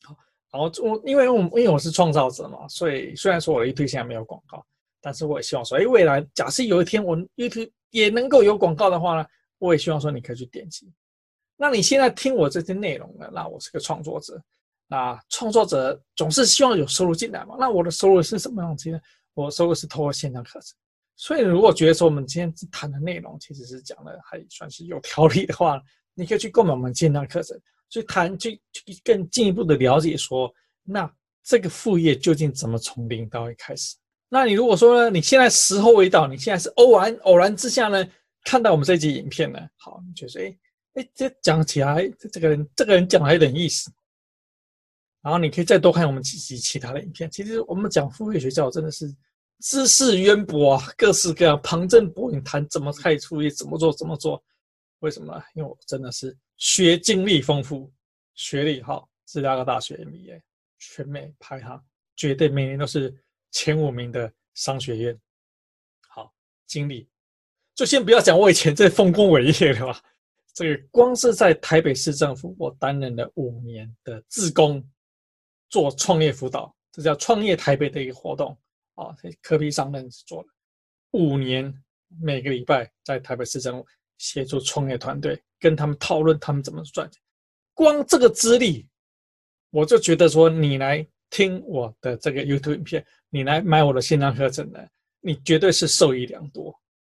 [0.03, 0.17] 好，
[0.51, 4.65] 然后我因为我因为我是创造者嘛，所以虽然说我的 UT 现在没有广告，
[5.01, 9.27] 但是我也希望说，哎，未来假设有一天我 UT 也能够有广告的话呢，
[9.59, 10.91] 我也希望说你可以去点击。
[11.55, 14.41] 那你现在听我这些内容呢，那我是个创作者。
[14.89, 17.55] 啊创作者总是希望有收入进来嘛？
[17.59, 18.99] 那我的收入是什么样子呢？
[19.33, 20.75] 我收入是通过线上课程。
[21.15, 25.81] 所以如果觉得说我们今天谈的内容其实是讲的还算是有条理的话，
[26.13, 30.51] 你可以去购买我们线上课程，去谈去去更进一步的了解说，
[30.83, 31.11] 那
[31.43, 33.95] 这个副业究竟怎么从零到一开始？
[34.29, 38.07] 那你如果说呢，你现在时候未到，你现在是偶然偶然之下呢，
[38.43, 40.57] 看到我们这集影片呢，好，你觉得说，哎
[40.95, 43.91] 哎，这讲起来，这个人这个人讲来有点意思。
[45.27, 47.29] 然后你可以再多看我们几集其他的影片。
[47.29, 49.13] 其实我们讲付费学校真的是
[49.59, 54.41] 知识渊博啊，各式各样，旁征博引，谈怎么开副业，怎么做，怎么做。
[54.99, 55.37] 为什么？
[55.53, 57.91] 因为我真的是学经历丰富，
[58.35, 60.41] 学历好，芝加哥大学 MBA，
[60.79, 61.83] 全美排行
[62.15, 63.13] 绝对每年都是
[63.51, 65.19] 前五名的商学院。
[66.07, 66.33] 好，
[66.65, 67.05] 经历
[67.75, 70.01] 就先不要讲我以前在丰功伟业了吧。
[70.53, 74.81] 这个光是在台北市政府，我担任了五年的志工。
[75.69, 78.57] 做创业辅导，这叫创业台北的一个活动
[78.95, 80.47] 啊，在柯 P 上任做了
[81.11, 81.73] 五年，
[82.21, 83.85] 每个礼拜在台北市政府
[84.17, 87.21] 协助创业团队，跟他们讨论他们怎么赚钱。
[87.73, 88.87] 光这个资历，
[89.69, 94.79] 我就觉得说，你来听我的这个 YouTube 影片，你来买我的线上课程呢，
[95.21, 96.73] 你绝对是受益良多，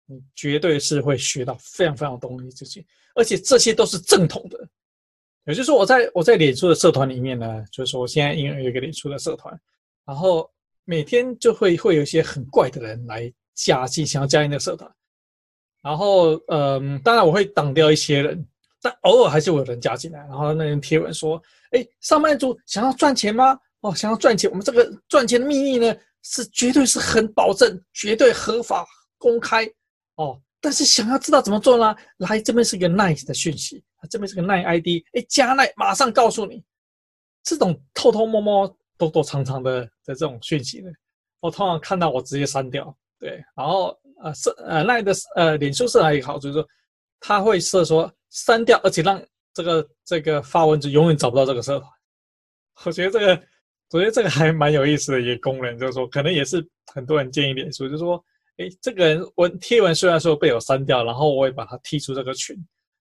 [0.06, 2.84] 你绝对是会学到非常非常多东西，这些，
[3.14, 4.68] 而且这些都是正统的。
[5.48, 9.58] 也就是说，我在我在脸书的社团里面呢，就是说我现在因为有一个脸书的社团，
[10.06, 10.50] 然后
[10.84, 14.92] 每天就会会有一些很怪的人来加进，想要加进那个社团，
[15.82, 18.46] 然后嗯，当然我会挡掉一些人，
[18.82, 23.58] 但偶尔还是有人加进来，然后那人贴文说：“哎，上班族想要赚钱吗？
[23.80, 28.86] 哦，想要赚钱，我们这个赚钱的秘密呢，是绝对是很保证，绝对合法
[29.18, 29.66] 公开
[30.16, 31.96] 哦。”但是想要知道怎么做呢？
[32.18, 36.64] 来这边是一个 nice 的讯息，这边是个 nice ID，哎，加奈马上告诉你，
[37.44, 40.90] 这种偷偷摸摸、躲躲藏藏的的这种讯息呢，
[41.40, 42.96] 我通常看到我直接删掉。
[43.20, 46.68] 对，然后呃设呃 nice 的呃脸书社还有好处就是说，
[47.20, 49.22] 他会设说删掉，而且让
[49.54, 51.90] 这个这个发文者永远找不到这个社团。
[52.86, 53.44] 我觉得这个
[53.92, 58.24] 我觉得这个还蛮有意思的一个功能，就是说可能也是很多人建议脸书，就是说。
[58.60, 62.58] 哎，这个人文贴文虽然说被我删掉，然后我也把他踢出这个群，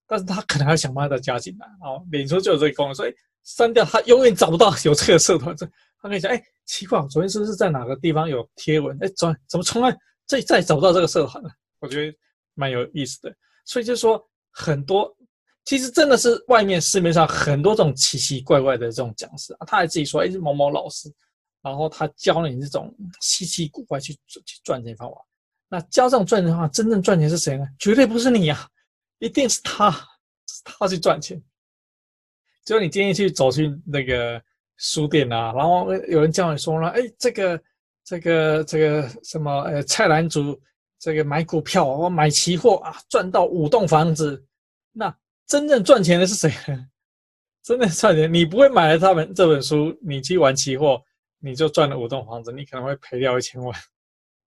[0.07, 1.67] 但是他可能还想办法再加进来。
[1.83, 3.15] 哦，脸书就有这个功能，所以
[3.45, 5.57] 删掉他永远找不到有这个社团。
[5.57, 5.67] 这
[6.01, 8.97] 他跟你讲，哎，奇怪，昨天是不是在哪个地方有贴文？
[9.01, 11.51] 哎，怎怎么从来再再找不到这个社团呢？
[11.81, 12.17] 我觉得
[12.55, 13.35] 蛮有意思的。
[13.65, 15.15] 所以就是说，很多
[15.65, 21.13] 其实真的是外面市面上很多这种奇奇怪怪的这种讲师啊，他还自己说，哎，某某老师，
[21.63, 25.17] 然后他教你这种稀奇古怪去去赚钱方法。
[25.69, 27.67] 那教这种赚钱方法，真正赚钱是谁呢？
[27.79, 28.69] 绝对不是你呀，
[29.19, 29.91] 一定是他，
[30.65, 31.43] 他去赚钱。
[32.65, 34.43] 就你今天去走去那个
[34.77, 37.63] 书店啊，然后有人叫你说了，哎，这个
[38.05, 40.61] 这个这个什么，呃，蔡澜竹，
[40.99, 44.45] 这个买股票，我买期货啊，赚到五栋房子。
[44.93, 46.51] 那真正赚钱的是谁？
[47.63, 51.01] 真正赚钱，你不会买了他们这本书，你去玩期货，
[51.39, 53.79] 你就赚了五栋房子，你可能会赔掉一千万。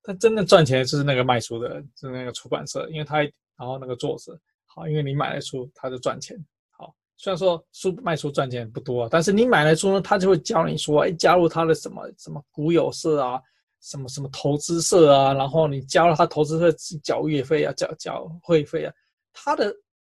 [0.03, 4.37] 但真正赚钱的就是那个卖书的人，就是那个出版社，因为他然后那个作者
[4.71, 6.37] 好，因为你买了书，他就赚钱。
[6.69, 13.41] 好，虽然说书卖书赚钱不多，但是你买了书呢，他就会教你说，哎，加入他的什么什么股友社啊，
[13.81, 16.71] 什么什么投资社啊，然后你加入他投资社
[17.03, 18.93] 缴月费啊，缴缴会费啊，
[19.33, 19.75] 他的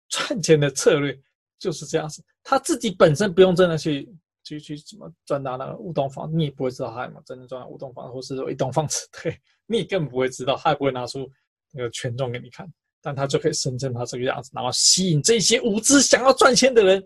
[0.09, 1.17] 赚钱的策略
[1.59, 11.31] 就是这样子，他自己本身不用真的去去去怎么赚到那个五栋房，你也不会知道他有没有真的赚到五栋房，或是说一栋房子，对，你也根本不会知道，他也不会拿出
[11.71, 12.67] 那个权重给你看，
[13.03, 17.03] 但他就可以声称他这个样子，然后吸引这些无知想要赚钱的人。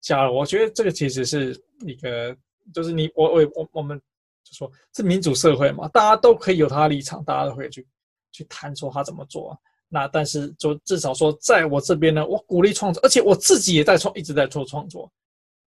[0.00, 2.36] 假如我觉得这个其实是一个，
[2.72, 4.00] 就是你我我我我们
[4.44, 7.86] 就说是民主社会嘛，大家都可以有他的立场，大家都可以去
[8.32, 9.58] 去谈说他怎么做啊。
[9.88, 15.10] 那但是就至少说，在我这边呢，我鼓励创作，而且我自己也在创，一直在做创作。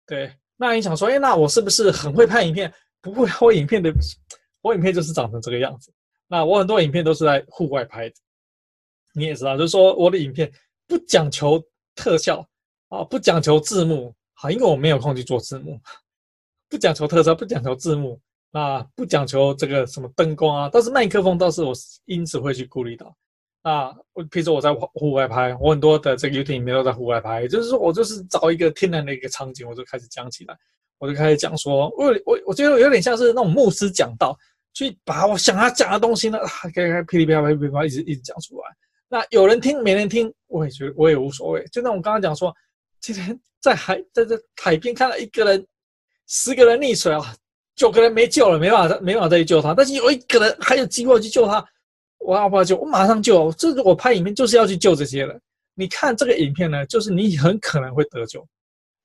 [0.06, 2.72] 对，那你想说，哎，那我是不是很会拍影片？
[3.02, 3.92] 不会，我影片的
[4.62, 5.92] 我影片就是长成这个样子。
[6.28, 8.16] 那我很多影片都是在户外拍的，
[9.14, 10.52] 你也知道，就是说我的影片
[10.88, 11.64] 不讲求
[11.96, 12.48] 特效
[12.90, 15.80] 啊，不讲求字幕，好，因为我没有空去做字幕，
[16.70, 18.20] 不讲求特效，不讲求字幕，
[18.52, 21.74] 啊，不讲求这个什么灯光啊，但是麦克风倒是我
[22.06, 23.16] 因此会去顾虑到。
[23.62, 30.58] 啊，我比如说我在户外拍，我很多的这个 YouTube 影片都在户外拍，也就是说我就是找一个天然的一个场景，我就开始讲起来，
[31.00, 34.38] 我就开始讲说，我我我觉得有点像是那种牧师讲道，
[34.74, 36.38] 去把我想要讲的东西呢，
[36.74, 38.73] 给给噼里啪啦噼里啪啦一直一直讲出来。
[39.14, 41.64] 那有人听没人听，我也觉得我也无所谓。
[41.72, 42.52] 就像我刚刚讲说，
[43.00, 45.68] 今天在海在这海边看到一个人，
[46.26, 47.36] 十个人溺水啊，
[47.76, 49.94] 九个人没救了，没办法没办法再去救他，但是。
[49.94, 51.64] 有一个人还有机会去救他。
[52.18, 52.76] 我要不要救？
[52.76, 53.52] 我马上救！
[53.52, 54.58] 这我拍影片就是。
[54.58, 55.40] 要去救这些人。
[55.76, 57.12] 你看这个影片呢，就是。
[57.12, 58.44] 你很可能会得救。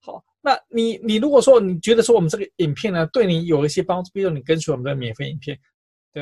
[0.01, 5.59] 好，那你你如果说你觉得说我们这个影片呢，对你有一些帮助，比如你跟随我们的免费影片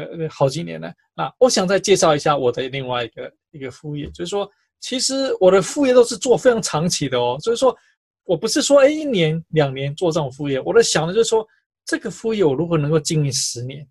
[0.05, 7.39] 的好几年了，那我想再介绍一下我的另外一个一个副业，就是说，其实我的副业都是做非常长期的哦。
[7.41, 7.77] 所以说
[8.25, 11.47] 我不是说哎一年两年做这种副业，我在想的就是说，
[11.85, 13.87] 这个副业我如果能够经营十年，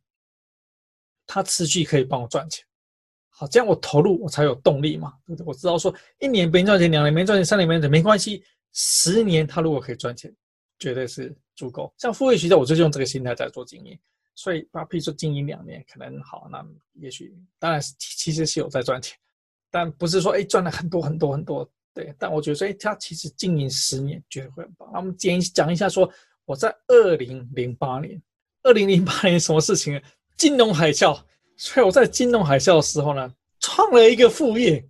[1.25, 2.63] 它持续可以帮我赚钱。
[3.29, 5.13] 好，这样我投入我才有动力嘛，
[5.45, 10.33] 我知道说一年没赚钱，两年没赚钱，三年没赚钱没关系，十年他如果可以赚钱，
[10.79, 11.93] 绝对是足够。
[11.97, 13.99] 像副业学校，我就用这个心态在做经营，
[14.35, 19.17] 所以把比如说经营两年可能好，那也许当然是其实是有在赚钱，
[19.71, 22.13] 但不是说哎赚了很多很多很多，对。
[22.19, 24.89] 但我觉得说哎，他其实经营十年绝对会很棒。
[24.91, 26.07] 那我们简讲一下说
[26.45, 28.21] 我在二零零八年，
[28.63, 30.01] 二零零八年什么事情？
[30.37, 31.19] 金融海啸。
[31.57, 34.85] 所以我在金融海啸的时候呢，创了一个副业。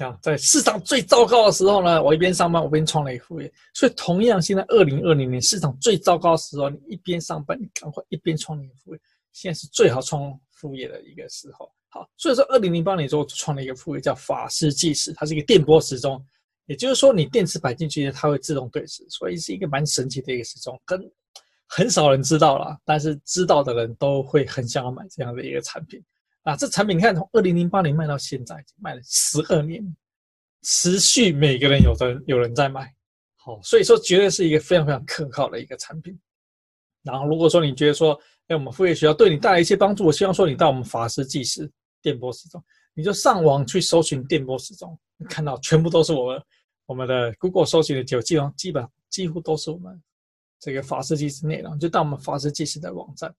[0.00, 3.52] 像在市场最糟糕的时候呢，我一边上班，我一边创了一个副业。
[3.74, 9.00] 所以同样，现在二零二零年市场最糟糕的时候，你一边上班，你赶快一边创一个副业。
[9.32, 11.70] 现在是最好创副业的一个时候。
[11.90, 16.24] 好，所以说二零零八年之后创了一个副业，叫法师计时，它是一个电波时钟。
[16.64, 20.98] 也就是说，你电池摆进去，它会自动对时，所以是一个蛮神奇的一个时钟，跟。
[21.72, 26.02] 很少人知道了，但是知道的人都会很想要买这样的一个产品
[26.42, 26.56] 啊！
[26.56, 29.84] 这产品你看，从二零零八年卖到现在，卖了十二年，
[30.62, 32.92] 持续每个人有的有人在买，
[33.36, 36.18] 好，所以说绝对是一个非常非常可靠的一个产品。
[37.02, 41.70] 然后如果说你觉得说，哎，我们副业学校对你带来一些帮助，我希望说你到我们法师计师
[42.02, 42.62] 电波时钟，
[42.94, 46.42] 你就上网去搜寻电波时钟，你看到全部都是我们
[46.86, 50.02] 我们的 Google 搜寻的就基本上基本几乎都是我们。
[50.62, 53.34] 这个法师计时内容，就到我们法师计师的网站，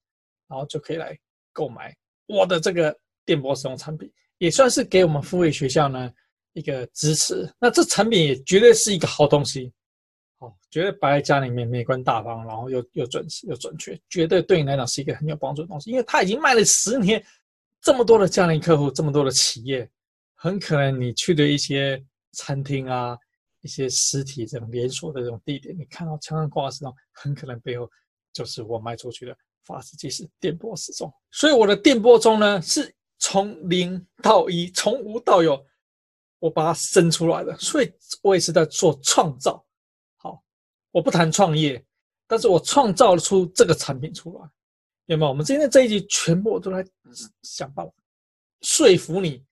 [0.48, 1.16] 然后就可以来
[1.54, 1.96] 购买
[2.32, 6.12] 我的这个电波使用产品，也算是给我们付费学校呢
[6.54, 7.52] 一个支持。
[7.60, 9.72] 那这产品也绝对是一个好东西，
[10.40, 15.92] 哦，绝对摆在家里面美观大方，然后又又准时又准确，绝对对你来讲是一个很有帮助的东西。
[15.92, 17.24] 因为它已经卖了十年，
[17.82, 19.90] 这么多的家庭客户，这么多的企业，
[20.36, 23.18] 很可能你去的一些餐厅啊。
[23.64, 27.88] 一些实体这种连锁的这种地点，你看到墙上挂的时钟，很可能背后
[28.34, 31.12] 就是我卖出去的法师计时电波时钟。
[31.32, 35.64] 所以我的电波钟呢，是从零到一，从无到有，
[36.40, 37.58] 我把它生出来的。
[37.58, 39.66] 所以我也是在做创造。
[40.18, 40.44] 好，
[40.92, 41.84] 我不谈创业，
[42.28, 44.50] 但是我创造出这个产品出来，
[45.06, 45.30] 有没有？
[45.30, 46.86] 我们今天这一集全部都来
[47.44, 47.94] 想办法
[48.62, 49.44] 说服你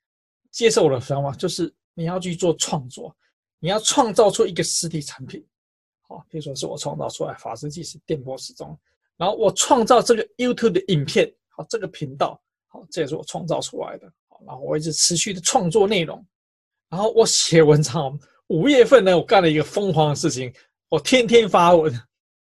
[0.51, 3.15] 接受我的想法，就是你要去做创作。
[3.61, 5.45] 你要创造出一个实体产品，
[6.07, 8.79] 好，比如说是我创造出来法师计时电波时钟，
[9.19, 16.25] 然后我创造这个 YouTube 的影片，好，这个频道，好，这也是我创造出来的，好，然后我一直持续的创作内容，
[16.89, 20.53] 然后我写文章，五月份呢，我干了一个疯狂的事情，
[20.87, 21.93] 我天天发文，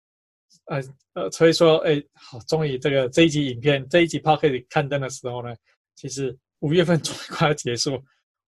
[0.69, 0.79] 呃
[1.13, 5.55] 呃，所以说，哎，好，终于这个这一集影片，这一集 Podcast 刊登的时候呢，
[5.95, 7.99] 其实五月份终于快要结束。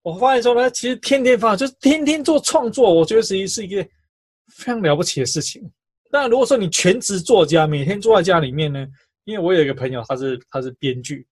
[0.03, 3.83] 我发现说呢，其实天天发，就是天天做创作，我觉得是是一个
[4.53, 5.71] 非常了不起的事情。
[6.11, 8.85] 那，如果说你全职作家，每天坐在家里面呢，
[9.23, 11.25] 因为我有一个朋友，他是他是编剧，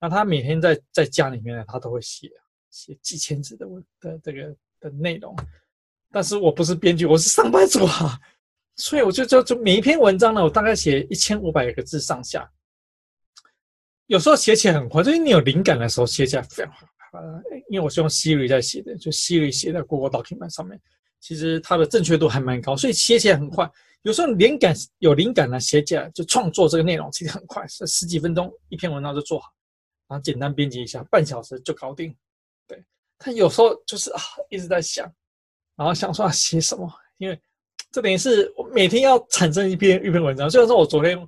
[0.00, 2.30] 那他每天在在家里面呢，他都会写
[2.70, 5.34] 写几千字的文的这个的内容。
[6.10, 8.18] 但是我不是编剧，我是上班族啊，
[8.76, 12.50] 所以我就就就每一篇文章呢，我大概写一千五百个字上下。
[14.06, 16.88] 有时候写起来很快，就是你有灵感的时候写起来非常快。
[17.70, 20.78] 因为我是用 Siri 在写的，就 Siri 写在 Google Document 上面，
[21.20, 23.70] 其实它的正确度还蛮高，所以写起来很快。
[24.02, 29.48] 有时候灵感有灵感呢，写起来就创作这个内容其实很快，是十几分钟一篇文章就做好，
[30.08, 32.14] 然后简单编辑一下，半小时就搞定。
[32.66, 32.82] 对，
[33.18, 35.10] 他有时候就是啊一直在想，
[35.76, 37.40] 然后想说要写什么，因为
[37.90, 40.50] 这等于是我每天要产生一篇一篇文章。
[40.50, 41.18] 虽然说我昨天。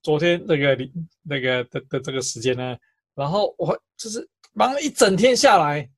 [0.00, 0.90] 昨天那个
[1.24, 2.76] 那个的的这个时间呢，
[3.16, 5.90] 然后我就是忙了一整天下来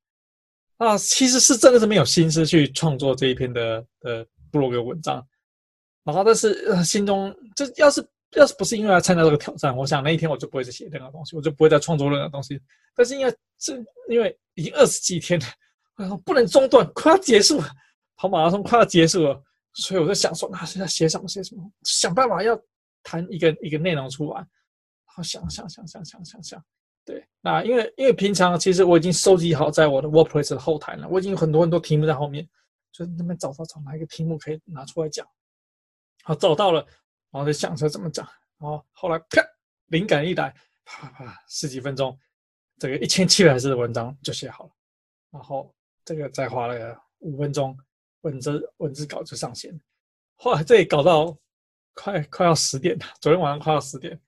[0.79, 5.25] 啊，其实是真的是没有心思去创作这一篇的的部落格文章，
[6.05, 12.61] 然后但是呃心中就要是要是不是因为要参加这个挑战，我想那一天我就不会再写任何东西，我就不会再创作任何东西。
[12.95, 13.75] 但是因为这
[14.09, 15.47] 因为已经二十几天了，
[15.97, 17.69] 然后不能中断，快要结束了，
[18.17, 19.43] 跑马拉松快要结束了，
[19.75, 22.61] 所以我就想说，那现在写什么写什么，想办法要。
[23.03, 24.47] 谈一个一个内容出来，然
[25.07, 26.63] 后想想想想想想想，
[27.03, 32.47] 对，那因为因为平常其实我已经收集好在我的 WordPress 的后台了，我已经有很多很多题目在后面，
[32.93, 35.27] 就那边找找找哪一个题目可以拿出来讲，
[36.23, 36.81] 好找到了，
[37.31, 38.27] 然后就想着怎么讲，
[38.59, 39.43] 然后后来啪
[39.87, 40.55] 灵感一来，
[40.85, 42.19] 啪啪啪十几分钟，
[42.79, 44.71] 这个一千七百字的文章就写好了，
[45.31, 47.77] 然后这个再花了五分钟，
[48.23, 49.81] 文字文字稿就上线，
[50.37, 51.37] 后来这里搞到。
[51.93, 54.19] 快快要十点了，昨天晚上快要十点，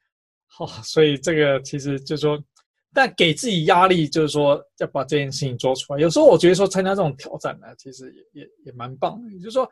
[0.49, 2.43] 好，所以这个其实就是说，
[2.93, 6.01] 但给自己压力，就是说要把这件事情做出来。
[6.01, 9.31] 有时候我觉得说参加这种挑战呢，其实也也也蛮棒的。
[9.31, 9.67] 也就是说，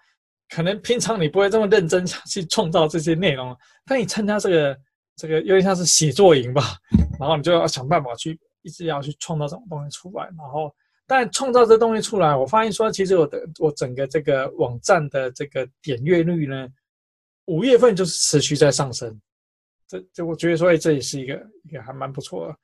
[0.50, 4.78] 可能平常你不会这么认真想去创造这些内容，但你参加这个
[5.16, 6.76] 这个有点像是写作营吧，
[7.18, 10.24] 然后你就要想办法去一直要去创造这种东西出来。
[10.36, 10.74] 然后，
[11.06, 16.68] 但创造这东西出来，我发现说，其实我的我整个这个网站的这个点阅率呢。
[17.46, 19.20] 五月份就是持续在上升，
[19.88, 21.34] 这这我觉得说，哎，这也是一个
[21.64, 22.54] 一个还蛮不错的。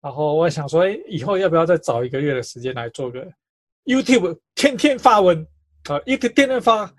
[0.00, 3.24] 然后我想说，哎，以后要不要再找一个月的时间来做个
[3.84, 5.46] YouTube 天天发文
[5.88, 6.92] 啊，一个天天发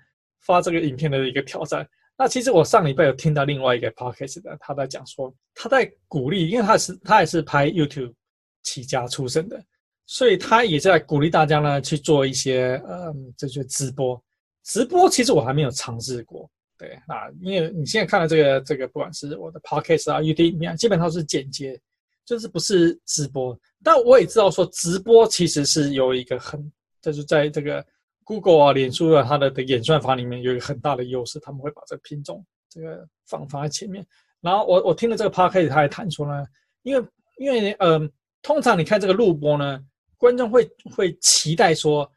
[0.46, 1.86] 发这个影片的一个挑战。
[2.18, 8.14] 那其实我上礼拜有听到另外一个 podcast 的，他在讲说，他在鼓励，因为他是他也是拍 YouTube
[8.62, 9.62] 起家出身的，
[10.06, 14.22] 所以他也在鼓励大家呢去做一些嗯，这些直播。
[14.64, 16.50] 直播其实我还没有尝试过。
[16.78, 21.78] 对，那因为你现在看的这个这个，不管是我的 podcast 啊、YouTube 啊，基本上是剪接，
[22.24, 23.58] 就是不是直播。
[23.82, 27.84] 但我也知道说，直播其实是有一个很，就是在这个
[28.26, 34.04] Google 啊、脸书啊，它的的演算法里面有一个很大的优势，他们会把这个品种这个放放在前面。
[34.40, 36.44] 然后我我听了这个 podcast，他还谈说呢，
[36.82, 37.08] 因为
[37.38, 38.10] 因为嗯、呃，
[38.42, 39.80] 通常你看这个录播呢，
[40.16, 42.10] 观众会会期待说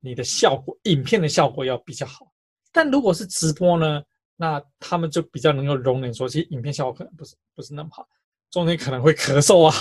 [0.00, 2.26] 你的效果，影片的效果要比较好。
[2.72, 4.02] 但如果是直播呢，
[4.36, 8.08] 那他们就比较能够容忍说，其实影片效果可能不是不是那么好，
[8.50, 9.74] 中间可能会咳嗽啊，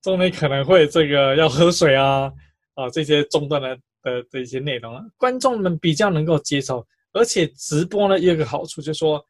[0.00, 2.32] 中间可能会这个要喝水啊，
[2.74, 6.86] 啊这些中断的的这些内容啊，观众们比较能够接受。
[7.12, 9.22] 而且直播呢也有一个好处，就是说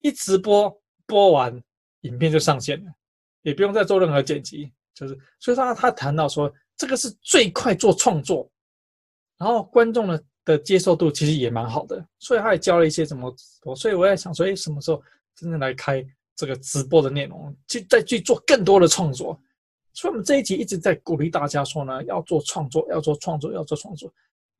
[0.00, 1.62] 一直播播完，
[2.00, 2.92] 影片就上线了，
[3.42, 8.50] 也不用再做任何剪辑，就是所以他他谈到说，这个是最快做创作，
[9.38, 10.20] 然后观众呢。
[10.46, 13.34] 的接受度其实也蛮好的，所以他也教了一些怎么，
[13.74, 15.02] 所以我在想说，哎，什么时候
[15.34, 19.40] 真正来开这个直播的内容，去再去做更多的创作。
[19.94, 24.12] 所以我们这一集一直在鼓励大家说呢，要做创作，要做创作，要做创作。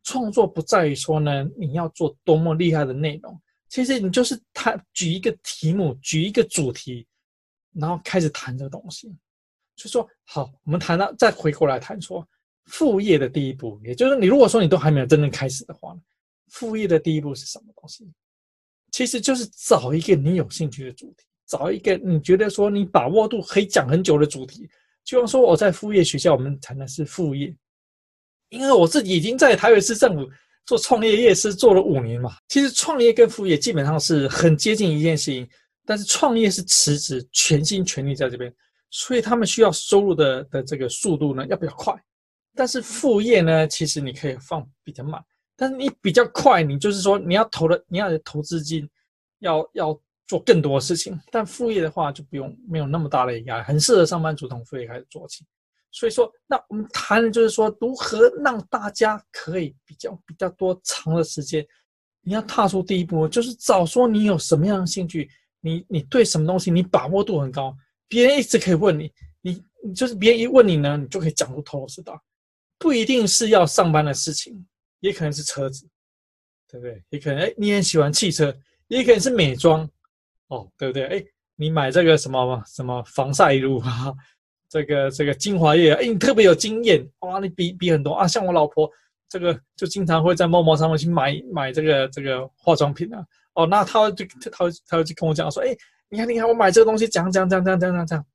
[0.04, 7.06] 创作不在于说呢，你要做多么厉害的内容，其实你就是谈举一个题目，举一个主题，
[7.74, 9.08] 然后开始谈这个东西。
[9.76, 12.26] 所以说，好，我们谈到再回过来谈说。
[12.66, 15.94] 副业的第一步，也就是你如果说你都还没有真正开始的话，
[16.48, 18.10] 副业的第一步是什么东西？
[18.90, 24.66] 其实就是找一个你有兴趣的主题，找一个你觉得说你把握度可以讲很久的主题。
[25.04, 27.54] 就像说我在副业学校，我们谈的是副业，
[28.48, 30.28] 因为我自己已经在台北市政府
[30.64, 32.36] 做创业业是做了五年嘛。
[32.48, 35.48] 其实创业跟副业基本上是很接近一件事情，
[35.84, 38.50] 但是创业是辞职全心全力在这边，
[38.90, 41.94] 所以他们需要收入的的这个速度呢要比较快。
[42.54, 45.22] 但是副业呢，其实你可以放比较慢，
[45.56, 48.88] 但是你比较快，你就是说你要投的，你要投资金，
[49.40, 51.18] 要要做更多事情。
[51.30, 55.44] 但副业的话就不用没有那么大的压力，很适合上班族从副业开始做起。
[55.90, 61.64] 所以说，那我们谈的就是说，如何让大家可以比较比较多长的时间，
[62.22, 67.76] 你要踏出第一步，就是找说你有什么样的兴趣，你你对什么东西你把握度很高，
[68.08, 72.20] 别人一直可以问你，你你就是别人一问你呢，你就可以讲出头头是道。
[72.76, 74.66] 不一定是要上班的事情，
[74.98, 75.88] 也可能是车子，
[76.68, 77.00] 对不对？
[77.10, 78.52] 也可能哎，你很喜欢汽车，
[78.88, 79.88] 也可能是美妆，
[80.54, 81.04] 哦，对不对？
[81.06, 81.24] 哎，
[81.56, 84.12] 你买这个什么什么防晒乳啊，
[84.68, 88.26] 这个这个精华液，哎，你特别有经验，哇，你比比很多啊。
[88.26, 88.90] 像我老婆，
[89.28, 93.24] 这个就经常会在陌陌上面去买买这个这个化妆品啊。
[93.54, 95.76] 哦，那他就他他会去跟我讲说，哎，
[96.08, 98.26] 你看你看，我买这个东西，讲讲讲讲讲讲讲。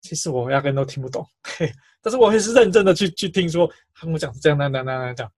[0.00, 5.32] 其实我压根都听不懂，嘿，但是我还是认真的去去听说，他跟我讲这样那样那样那样，讲。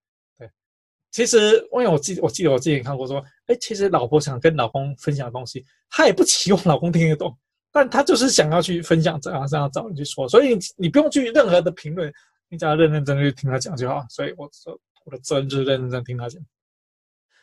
[1.15, 7.33] 其实因为我记我记得我之前看过说，哎，其实老婆想跟老公分享的东西，她也不期望老公听得懂，
[7.71, 12.13] 但她就是想要去分享这样这样找人去说，所以你你不用去任何的评论，
[12.49, 14.05] 你只要认认真真去听他讲就好。
[14.11, 16.43] 所以我说我的责任就是认认真听他讲。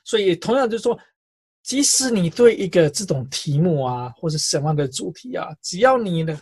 [0.04, 1.00] 所以同样就是说，
[1.64, 6.38] 即使你对一个这种题目啊，或者什么样的主题啊，只要你呢。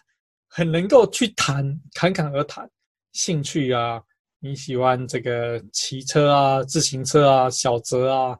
[0.51, 2.67] 很能够去谈，侃侃而谈，
[3.11, 4.01] 兴趣啊，
[4.41, 8.37] 你喜欢这个骑车啊、自行车啊、小泽啊，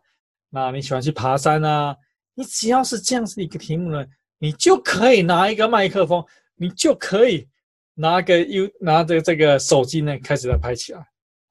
[0.50, 1.96] 那你喜欢去爬山啊，
[2.34, 4.06] 你只要是这样子一个题目呢，
[4.38, 6.26] 你就可以拿一个麦克风，
[6.56, 7.48] 你就可以
[7.96, 11.00] 拿个 U 拿着这个手机呢，开始来拍起来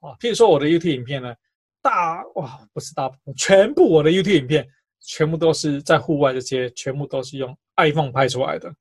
[0.01, 0.17] 啊。
[0.19, 1.35] 譬如说我的 YouTube 影片呢，
[1.83, 4.67] 大哇不是大部分，全部我的 YouTube 影片
[5.01, 8.75] 全部都是在户外这些，全部都是用 iPhone 拍出来的。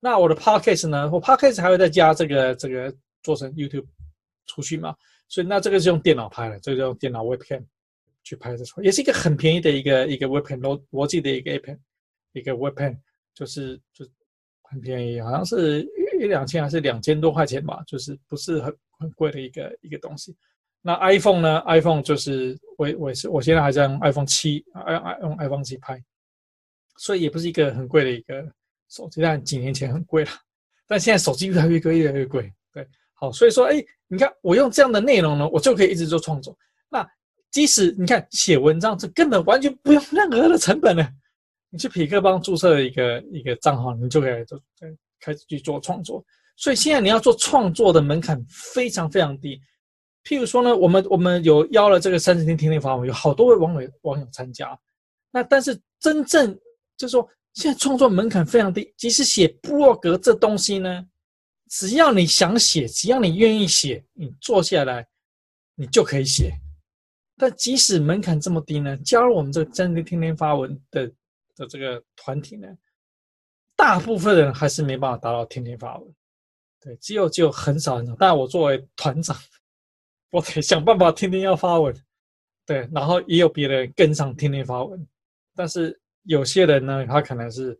[0.00, 1.10] 那我的 podcast 呢？
[1.12, 2.92] 我 podcast 还会再加这个这个
[3.22, 3.84] 做成 YouTube
[4.46, 4.94] 出去嘛？
[5.28, 7.64] 所以那这个是用电脑拍的，这个用电脑 webcam
[8.22, 11.78] 去拍的出来，也是一个很便宜的一个一个 webcam 逻逻辑的一个 app，
[12.32, 12.98] 一个 webcam
[13.34, 14.06] 就是就
[14.62, 20.36] 很便宜，好像是一一两千还是两千多块钱吧，就是不是很很贵的一个一个东西。
[20.80, 26.02] 那 iPhone 呢？iPhone 就是我我也是我现在还在用 iPhone 七，i i 用 iPhone 七拍，
[26.96, 28.52] 所以也不是一个很贵的一个。
[28.88, 30.30] 手机但几年前很贵了，
[30.86, 32.52] 但现在手机越来越贵，越来越贵。
[32.74, 32.86] 对，
[33.22, 36.56] 哦，所以说，哎，你看我用这样的内容呢，我就可以一直做创作。
[36.90, 37.08] 那
[37.52, 41.08] 即使你看写文章，这根本完全不用 任何的成本呢。
[41.70, 44.60] 你去匹克邦注册一个一个账号，你就可以就
[45.20, 46.22] 开始去做创作。
[46.56, 49.60] 所以现在你要做创作的门槛非常非常低。
[50.24, 54.76] 譬如说呢，我们我们有邀了这个三十天听听法，有好多位网友网友参加。
[55.30, 56.52] 那但是真正
[56.96, 57.28] 就是说。
[57.54, 61.04] 现在创作门槛非常低，即使写部落格这东西呢，
[61.72, 65.08] 只要你想写，只要你愿意写，你坐下来，
[65.74, 66.52] 你就可以写。
[67.38, 71.10] 但即使门槛这么低呢，加入我们这个真的天天发文的
[71.56, 72.68] 的这个团体呢，
[73.74, 76.14] 大部分人还是没办法达到天天发文。
[76.78, 78.14] 对，只有只有很少很少。
[78.18, 79.34] 但我作为团长，
[80.30, 81.96] 我得想办法天天要发文。
[82.66, 85.06] 对，然后也有别人跟上天天发文，
[85.54, 85.98] 但是。
[86.26, 87.76] 有些人呢，他可能是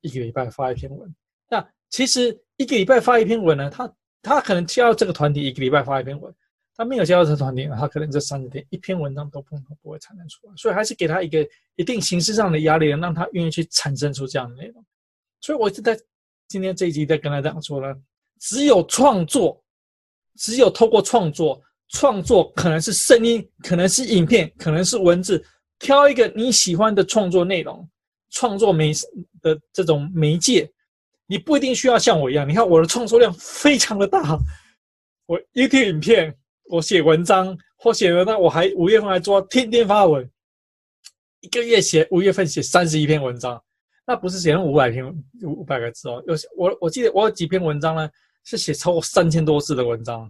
[0.00, 1.12] 一个礼拜发一篇文。
[1.48, 1.58] 那
[1.90, 6.32] 其实一个礼拜发一篇文呢，他他可能加入这个团体一个礼拜发一篇文，
[6.76, 10.52] 他没有加入这个团体，他可能这三十天一篇文章都不都不会产生出来。
[10.56, 14.84] 所以还是给他一个一定形式上的压力，让他愿意去产生出这样的内容。
[15.40, 15.98] 所以我一直在
[16.48, 17.94] 今天这一集在跟他这样说呢，
[18.38, 19.62] 只有创作，
[20.36, 25.44] 只有透过创作，创作可能是声音，可能是影片，可能是文字。
[25.78, 27.88] 挑一个你喜欢的创作内容，
[28.30, 28.92] 创作媒
[29.40, 30.70] 的这种媒介，
[31.30, 32.46] 你不一定需要像我一样。
[32.46, 34.36] 你看我的创作量非常的大，
[35.26, 40.28] 我 YouTube 影片，我写文章，或写文章，我还五月份还做天天发文，
[41.38, 43.62] 一个月写五月份写三十一篇文章，
[44.04, 45.06] 那不是写了五百篇
[45.44, 48.10] 五百个字哦，有我我记得我有几篇文章呢，
[48.42, 50.28] 是写超过三千多字的文章，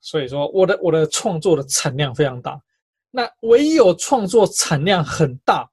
[0.00, 2.58] 所以说我的我的创作的产量非常大。
[3.10, 5.68] 那唯有创作产量很大，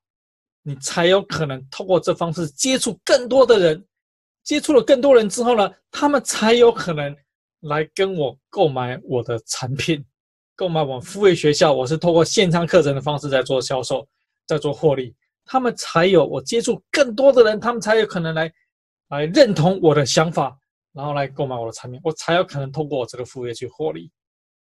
[0.64, 3.86] 你才有可能透过这方式接触更多的人，
[4.46, 7.14] 接触了更多人之后呢，他们才有可能
[7.62, 10.06] 来跟我购买我的产品，
[10.56, 11.74] 购买我们副业学校。
[11.74, 14.08] 我是透过线上课程的方式在做销售，
[14.46, 15.14] 在做获利，
[15.46, 18.54] 他们才有我接触更多的人，他们才有可能来
[19.10, 20.56] 来认同我的想法，
[20.94, 24.12] 然后来购买我的产品，我才有可能通过我这个副业去获利。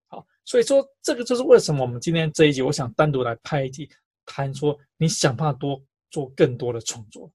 [0.07, 3.87] 好，所以说这个就是为什么我们今天这一集，我想单独来拍一集，
[4.25, 7.31] 谈说你想办法多做更多的创作，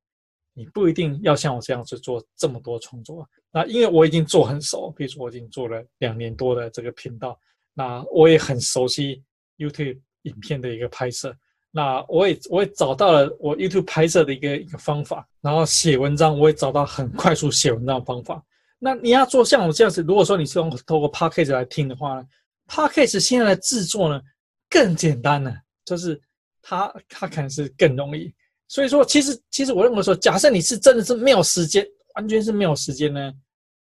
[0.55, 3.27] 你不一定要像我这样子做这么多创作。
[3.51, 7.39] 那因为我已经做很熟，比如说我已经做了两年多的这个频道，
[7.75, 9.23] 那我也很熟悉
[9.59, 11.35] YouTube 影片的一个拍摄，
[11.71, 18.43] 那我也我也找到了我 YouTube 拍摄的一个一个方法，然后写文章我也找到很快速写文章的方法。
[18.79, 22.27] 那你要做像我这样子，如果说你是用透过 Podcast 来听的话呢
[22.69, 24.21] ？Podcast 现在的制作呢
[24.69, 26.21] 更简单了，就是
[26.63, 28.35] 它它可能是更容易。
[28.73, 33.31] 所以说，其实其实我认为说，假设你是真的是没有时间，完全是没有时间呢，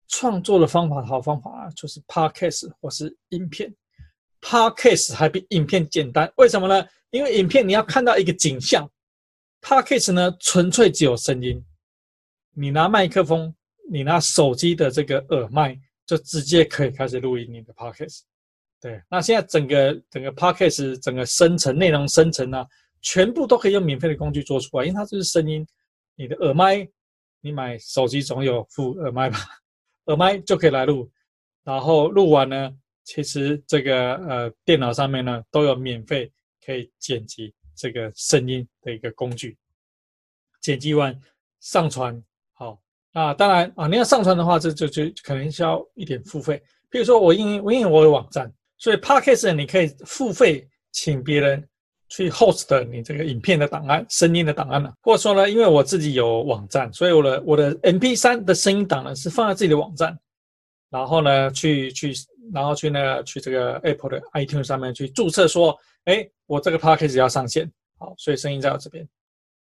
[0.08, 3.74] 创作的方法好方法啊，就是 Podcast 或是影片。
[4.40, 6.88] Podcast 还比影片简单，为什么呢？
[7.10, 8.88] 因为影片你要看到一个景象
[9.64, 11.60] Podcast 呢，纯粹只有声音。
[12.54, 13.52] 你拿麦克风，
[13.90, 15.76] 你拿手机的这个耳麦，
[16.06, 18.20] 就直接可以开始录音你的 Podcast。
[18.80, 22.64] 对，那现在整个整个 Podcast 整个生成内容生成呢、
[23.02, 25.66] 全部都可以用免费的工具做出来，因为它就是声音。
[26.20, 26.88] 你的耳麦，
[27.42, 29.38] 你买手机总有附耳麦吧？
[30.06, 31.08] 耳麦就可以来录，
[31.64, 32.72] 然后录完呢，
[33.04, 36.32] 其实这个呃电脑上面呢都有免费
[36.66, 39.56] 可以剪辑这个声音的一个工具，
[40.60, 41.16] 剪辑完
[41.60, 42.20] 上传。
[42.54, 42.82] 好，
[43.14, 46.60] 那当然啊，你要上传的话，这就就可能需要一点付费。
[46.90, 51.70] 比如说我因为我因为我有网站，所以 Podcast 你可以付费请别人。
[52.10, 60.18] 去 host 你这个影片的档案、声音的档案呢，或者说呢，因为我自己有网站，所以我的我的 MP3 的声音档呢是放在自己的网站，
[60.90, 62.14] 然后呢去去
[62.54, 69.08] 然后去那个去这个 Apple 的 iTunes 上面去注册说，哎，我这个 Podcast 要上线，好，所以声音在我这边，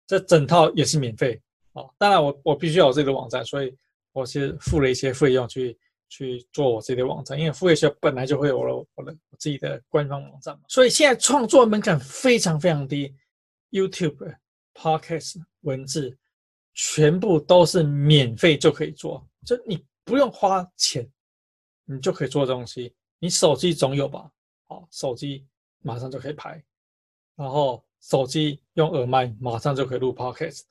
[0.06, 1.42] 这整套也是免费，
[1.74, 3.76] 好，当然我我必须要有自己的网站，所以
[4.14, 5.78] 我是付了一些费用去。
[6.10, 13.14] 去做我自己的网站，因为副业学本来就会有了我的我自己的官方网站嘛，所以现在创作门槛非常非常低
[13.72, 14.36] ，YouTube、
[14.74, 16.18] Podcast、文字
[16.74, 21.10] 全部都是免费就可以做，就你不用花钱，
[21.86, 22.94] 你就可以做东西。
[23.20, 24.32] 你手机总有吧？
[24.68, 25.46] 好，手机
[25.82, 26.64] 马上就可以拍，
[27.36, 30.62] 然后手机用耳麦马上就可以录 Podcast，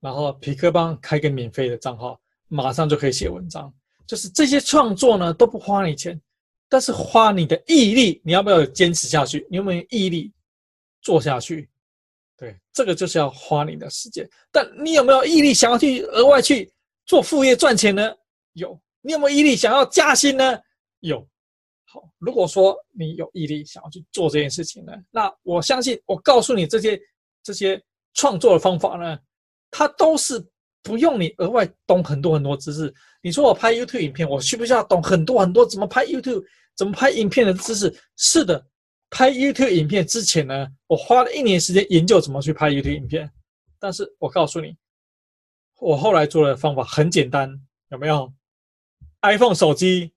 [0.00, 3.72] 然后皮克邦开个免费的账号，马上就可以写文章。
[4.06, 6.20] 就是这些创作呢都不花你钱，
[6.68, 9.46] 但是花你的毅力，你要不要坚持下去？
[9.50, 10.32] 你有没有毅力
[11.00, 11.70] 做下去？
[12.36, 14.28] 对，这个就是要花你的时间。
[14.52, 16.70] 但你有没有毅力想要去额外去
[17.06, 18.14] 做副业赚钱呢？
[18.52, 18.78] 有。
[19.00, 20.58] 你有没有毅力想要加薪呢？
[21.00, 21.26] 有。
[21.86, 27.00] 好，如果说你有毅力想要去做这件事情呢，那我相信我告诉你这些
[27.42, 27.82] 这些
[28.12, 29.18] 创作的方法呢，
[29.70, 30.44] 它都是。
[30.84, 32.94] 不用你额外懂很多很多知识。
[33.22, 36.44] 你说我拍 YouTube 影片，我需不需要懂很多很多怎么拍 YouTube、
[36.76, 37.92] 怎么拍影片的知识？
[38.16, 38.64] 是的，
[39.08, 43.28] 拍 YouTube 影片之前呢，我花了一年时间研究怎么去拍 YouTube 影片。
[43.80, 44.76] 但是我告诉你，
[45.80, 47.50] 我后来做的方法很简单，
[47.88, 48.32] 有没有
[49.22, 50.12] ？iPhone 手机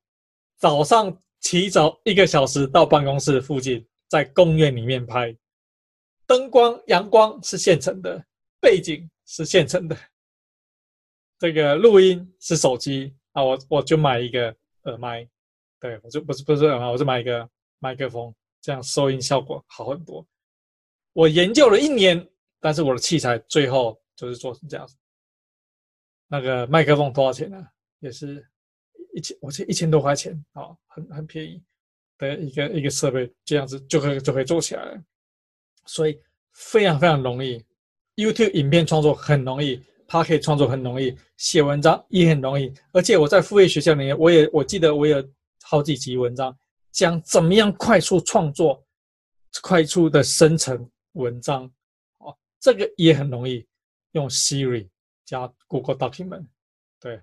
[0.58, 5.34] 早上起早一个小时到办公室附近，在公园里面拍，
[6.26, 8.22] 灯光、阳光是现成的，
[8.60, 9.98] 背景是现成的。
[11.40, 15.28] 这个录音是手机啊，我我就买一个耳麦，
[15.80, 17.48] 对，我就不是不是耳麦，我就买一个
[17.80, 20.26] 麦克风，这样收音效果好很多。
[21.14, 22.28] 我研究了一年，
[22.60, 24.96] 但是我的器材最后就是做成这样子。
[26.28, 27.68] 那个麦克风多少钱呢？
[28.00, 28.44] 也是
[29.14, 31.64] 一千，我记一千多块钱啊，很很便宜
[32.18, 35.04] 的一个一个设备，这样子就可以就可以做起来了。
[35.86, 36.20] 所以
[36.54, 37.64] 非常非常容易
[38.16, 39.84] ，YouTube 影片创作很容易。
[40.08, 45.22] 他可以创作很容易，写文章也很容易，而且我在副业学校里面，我也我记得我有
[45.62, 46.58] 好几集文章
[46.92, 48.82] 讲怎么样快速创作、
[49.62, 51.70] 快速的生成文章，
[52.20, 53.68] 哦，这个也很容易，
[54.14, 54.88] 用 Siri
[55.26, 56.48] 加 Google Document，
[57.02, 57.22] 对，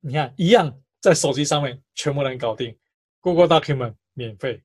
[0.00, 2.76] 你看一样在手机上面全部能搞定
[3.20, 4.62] ，Google Document 免费，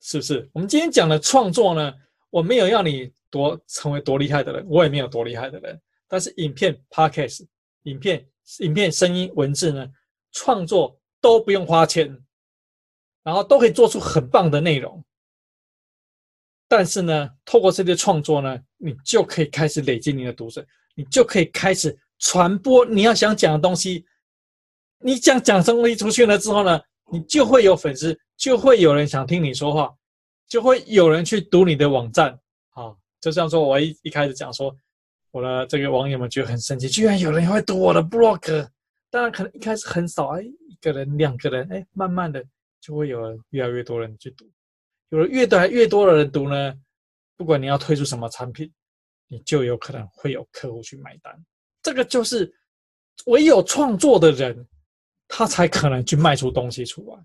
[0.00, 0.50] 是不是？
[0.52, 1.94] 我们今天讲的创作呢，
[2.28, 5.80] 我没有要你多成为多厉害的人，我也没有多厉害的人。
[6.12, 7.46] 但是影片、Podcast、
[7.84, 9.88] 影片、影片、声音、文字呢，
[10.30, 12.06] 创作都不用花钱，
[13.22, 15.02] 然后都可以做出很棒的内容。
[16.68, 20.62] 但是呢，透过这些创作呢，你就可以开始累积你的读者，
[20.94, 24.04] 你就可以开始传播你要想讲的东西。
[24.98, 26.78] 你讲讲东西出去了之后呢，
[27.10, 29.90] 你就会有粉丝，就会有人想听你说话，
[30.46, 32.38] 就会有人去读你的网站。
[32.74, 34.76] 啊，就像说我一一开始讲说。
[35.32, 38.68] 我的这个网友们觉得很生气，居然有人会读我的 blog。
[39.10, 42.42] 当然，可能一开始很少，哎，一个人、两个人，哎，慢慢的
[42.80, 44.48] 就会有越来越多人去读。
[45.08, 46.74] 有了越来越多的人读呢，
[47.36, 48.72] 不管你要推出什么产品，
[49.28, 51.44] 你就有可能会有客户去买单。
[51.82, 52.50] 这个就是
[53.26, 54.66] 唯有创作的人，
[55.28, 57.22] 他才可能去卖出东西出来。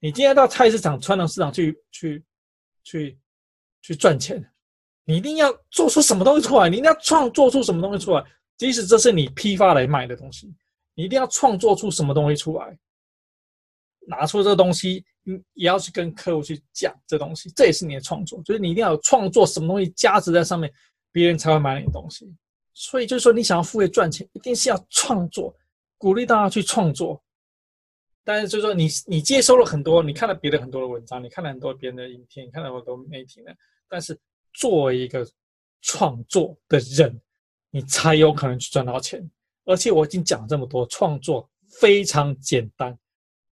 [0.00, 2.24] 你今天到菜市场、传统市场去去
[2.84, 3.18] 去
[3.82, 4.44] 去赚钱。
[5.08, 8.22] 你一定要做出什么东西出来，你一定要创作出什么东西出来，
[8.58, 10.54] 即使这是你批发来卖的东西，
[10.94, 12.78] 你一定要创作出什么东西出来，
[14.06, 20.70] 拿出这个东西，你也要去跟客户去讲这东西，这也是你的创作，就是你一定要有创作什么东西价值在上面，
[21.10, 22.30] 别人才会买你的东西。
[22.74, 25.56] 所以就是说，你想要副业赚钱，一定是要创作，
[25.96, 27.18] 鼓励大家去创作。
[28.22, 33.50] 但是就是说你，你接收了很多，你看了别的很多的文章，你看了很多别人的影片，你看了很多媒体呢，
[33.88, 34.14] 但是。
[34.58, 35.24] 作为一个
[35.82, 37.20] 创作的人，
[37.70, 39.24] 你才有可能去赚到钱。
[39.64, 41.48] 而且我已经讲这么多，创作
[41.80, 42.98] 非常简单，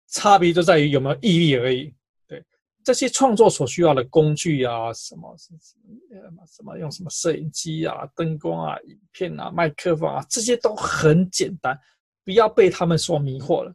[0.09, 1.95] 差别就在于有没有毅力而已。
[2.27, 2.45] 对，
[2.83, 11.79] 这些创作所需要的工具啊，什么什么什么用什么摄影机啊、灯光啊、影片啊、麦克风啊，这些都很简单，
[12.25, 13.73] 不要被他们所迷惑了。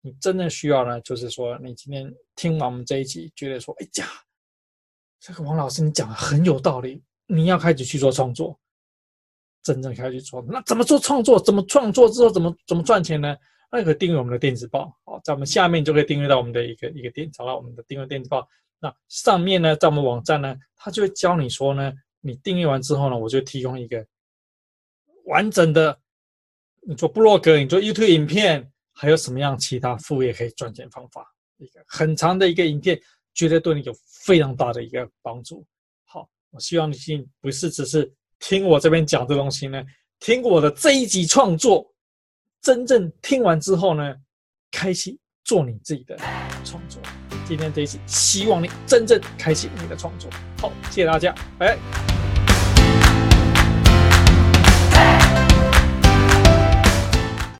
[0.00, 4.08] 你真的需要呢，就是说，你今天听完我们这一集，觉得说，哎呀，
[5.20, 8.58] 这个王老师你讲的很有道理，你要开始去做创作。
[9.62, 11.38] 真正开始去做，那怎么做创作？
[11.38, 13.36] 怎么创作之后怎么怎么赚钱呢？
[13.70, 18.48] 那可以订阅我们的电子报，好，在我们下面就可以订阅到我们的一个一个电，找到我们的订阅电子报。
[18.80, 21.92] 那上面呢，在我们网站呢，它就会教你说呢，
[22.22, 24.04] 你订阅完之后呢，我就提供一个
[25.26, 26.00] 完整的，
[26.80, 31.22] 你做部落格，你做 YouTube 影片，还有什么样其他副业可以赚钱方法？
[31.58, 32.98] 一个很长的一个影片，
[33.34, 33.92] 绝对对你有
[34.24, 35.66] 非常大的一个帮助。
[36.04, 36.96] 好，我希望你
[37.40, 38.10] 不是只是。
[38.42, 39.84] 听我这边讲这东西呢，
[40.18, 41.86] 听我的这一集创作，
[42.62, 44.16] 真正听完之后呢，
[44.70, 46.16] 开启做你自己的
[46.64, 47.02] 创作。
[47.46, 50.30] 今天这一集，希望你真正开启你的创作。
[50.58, 52.19] 好，谢谢大家，拜拜。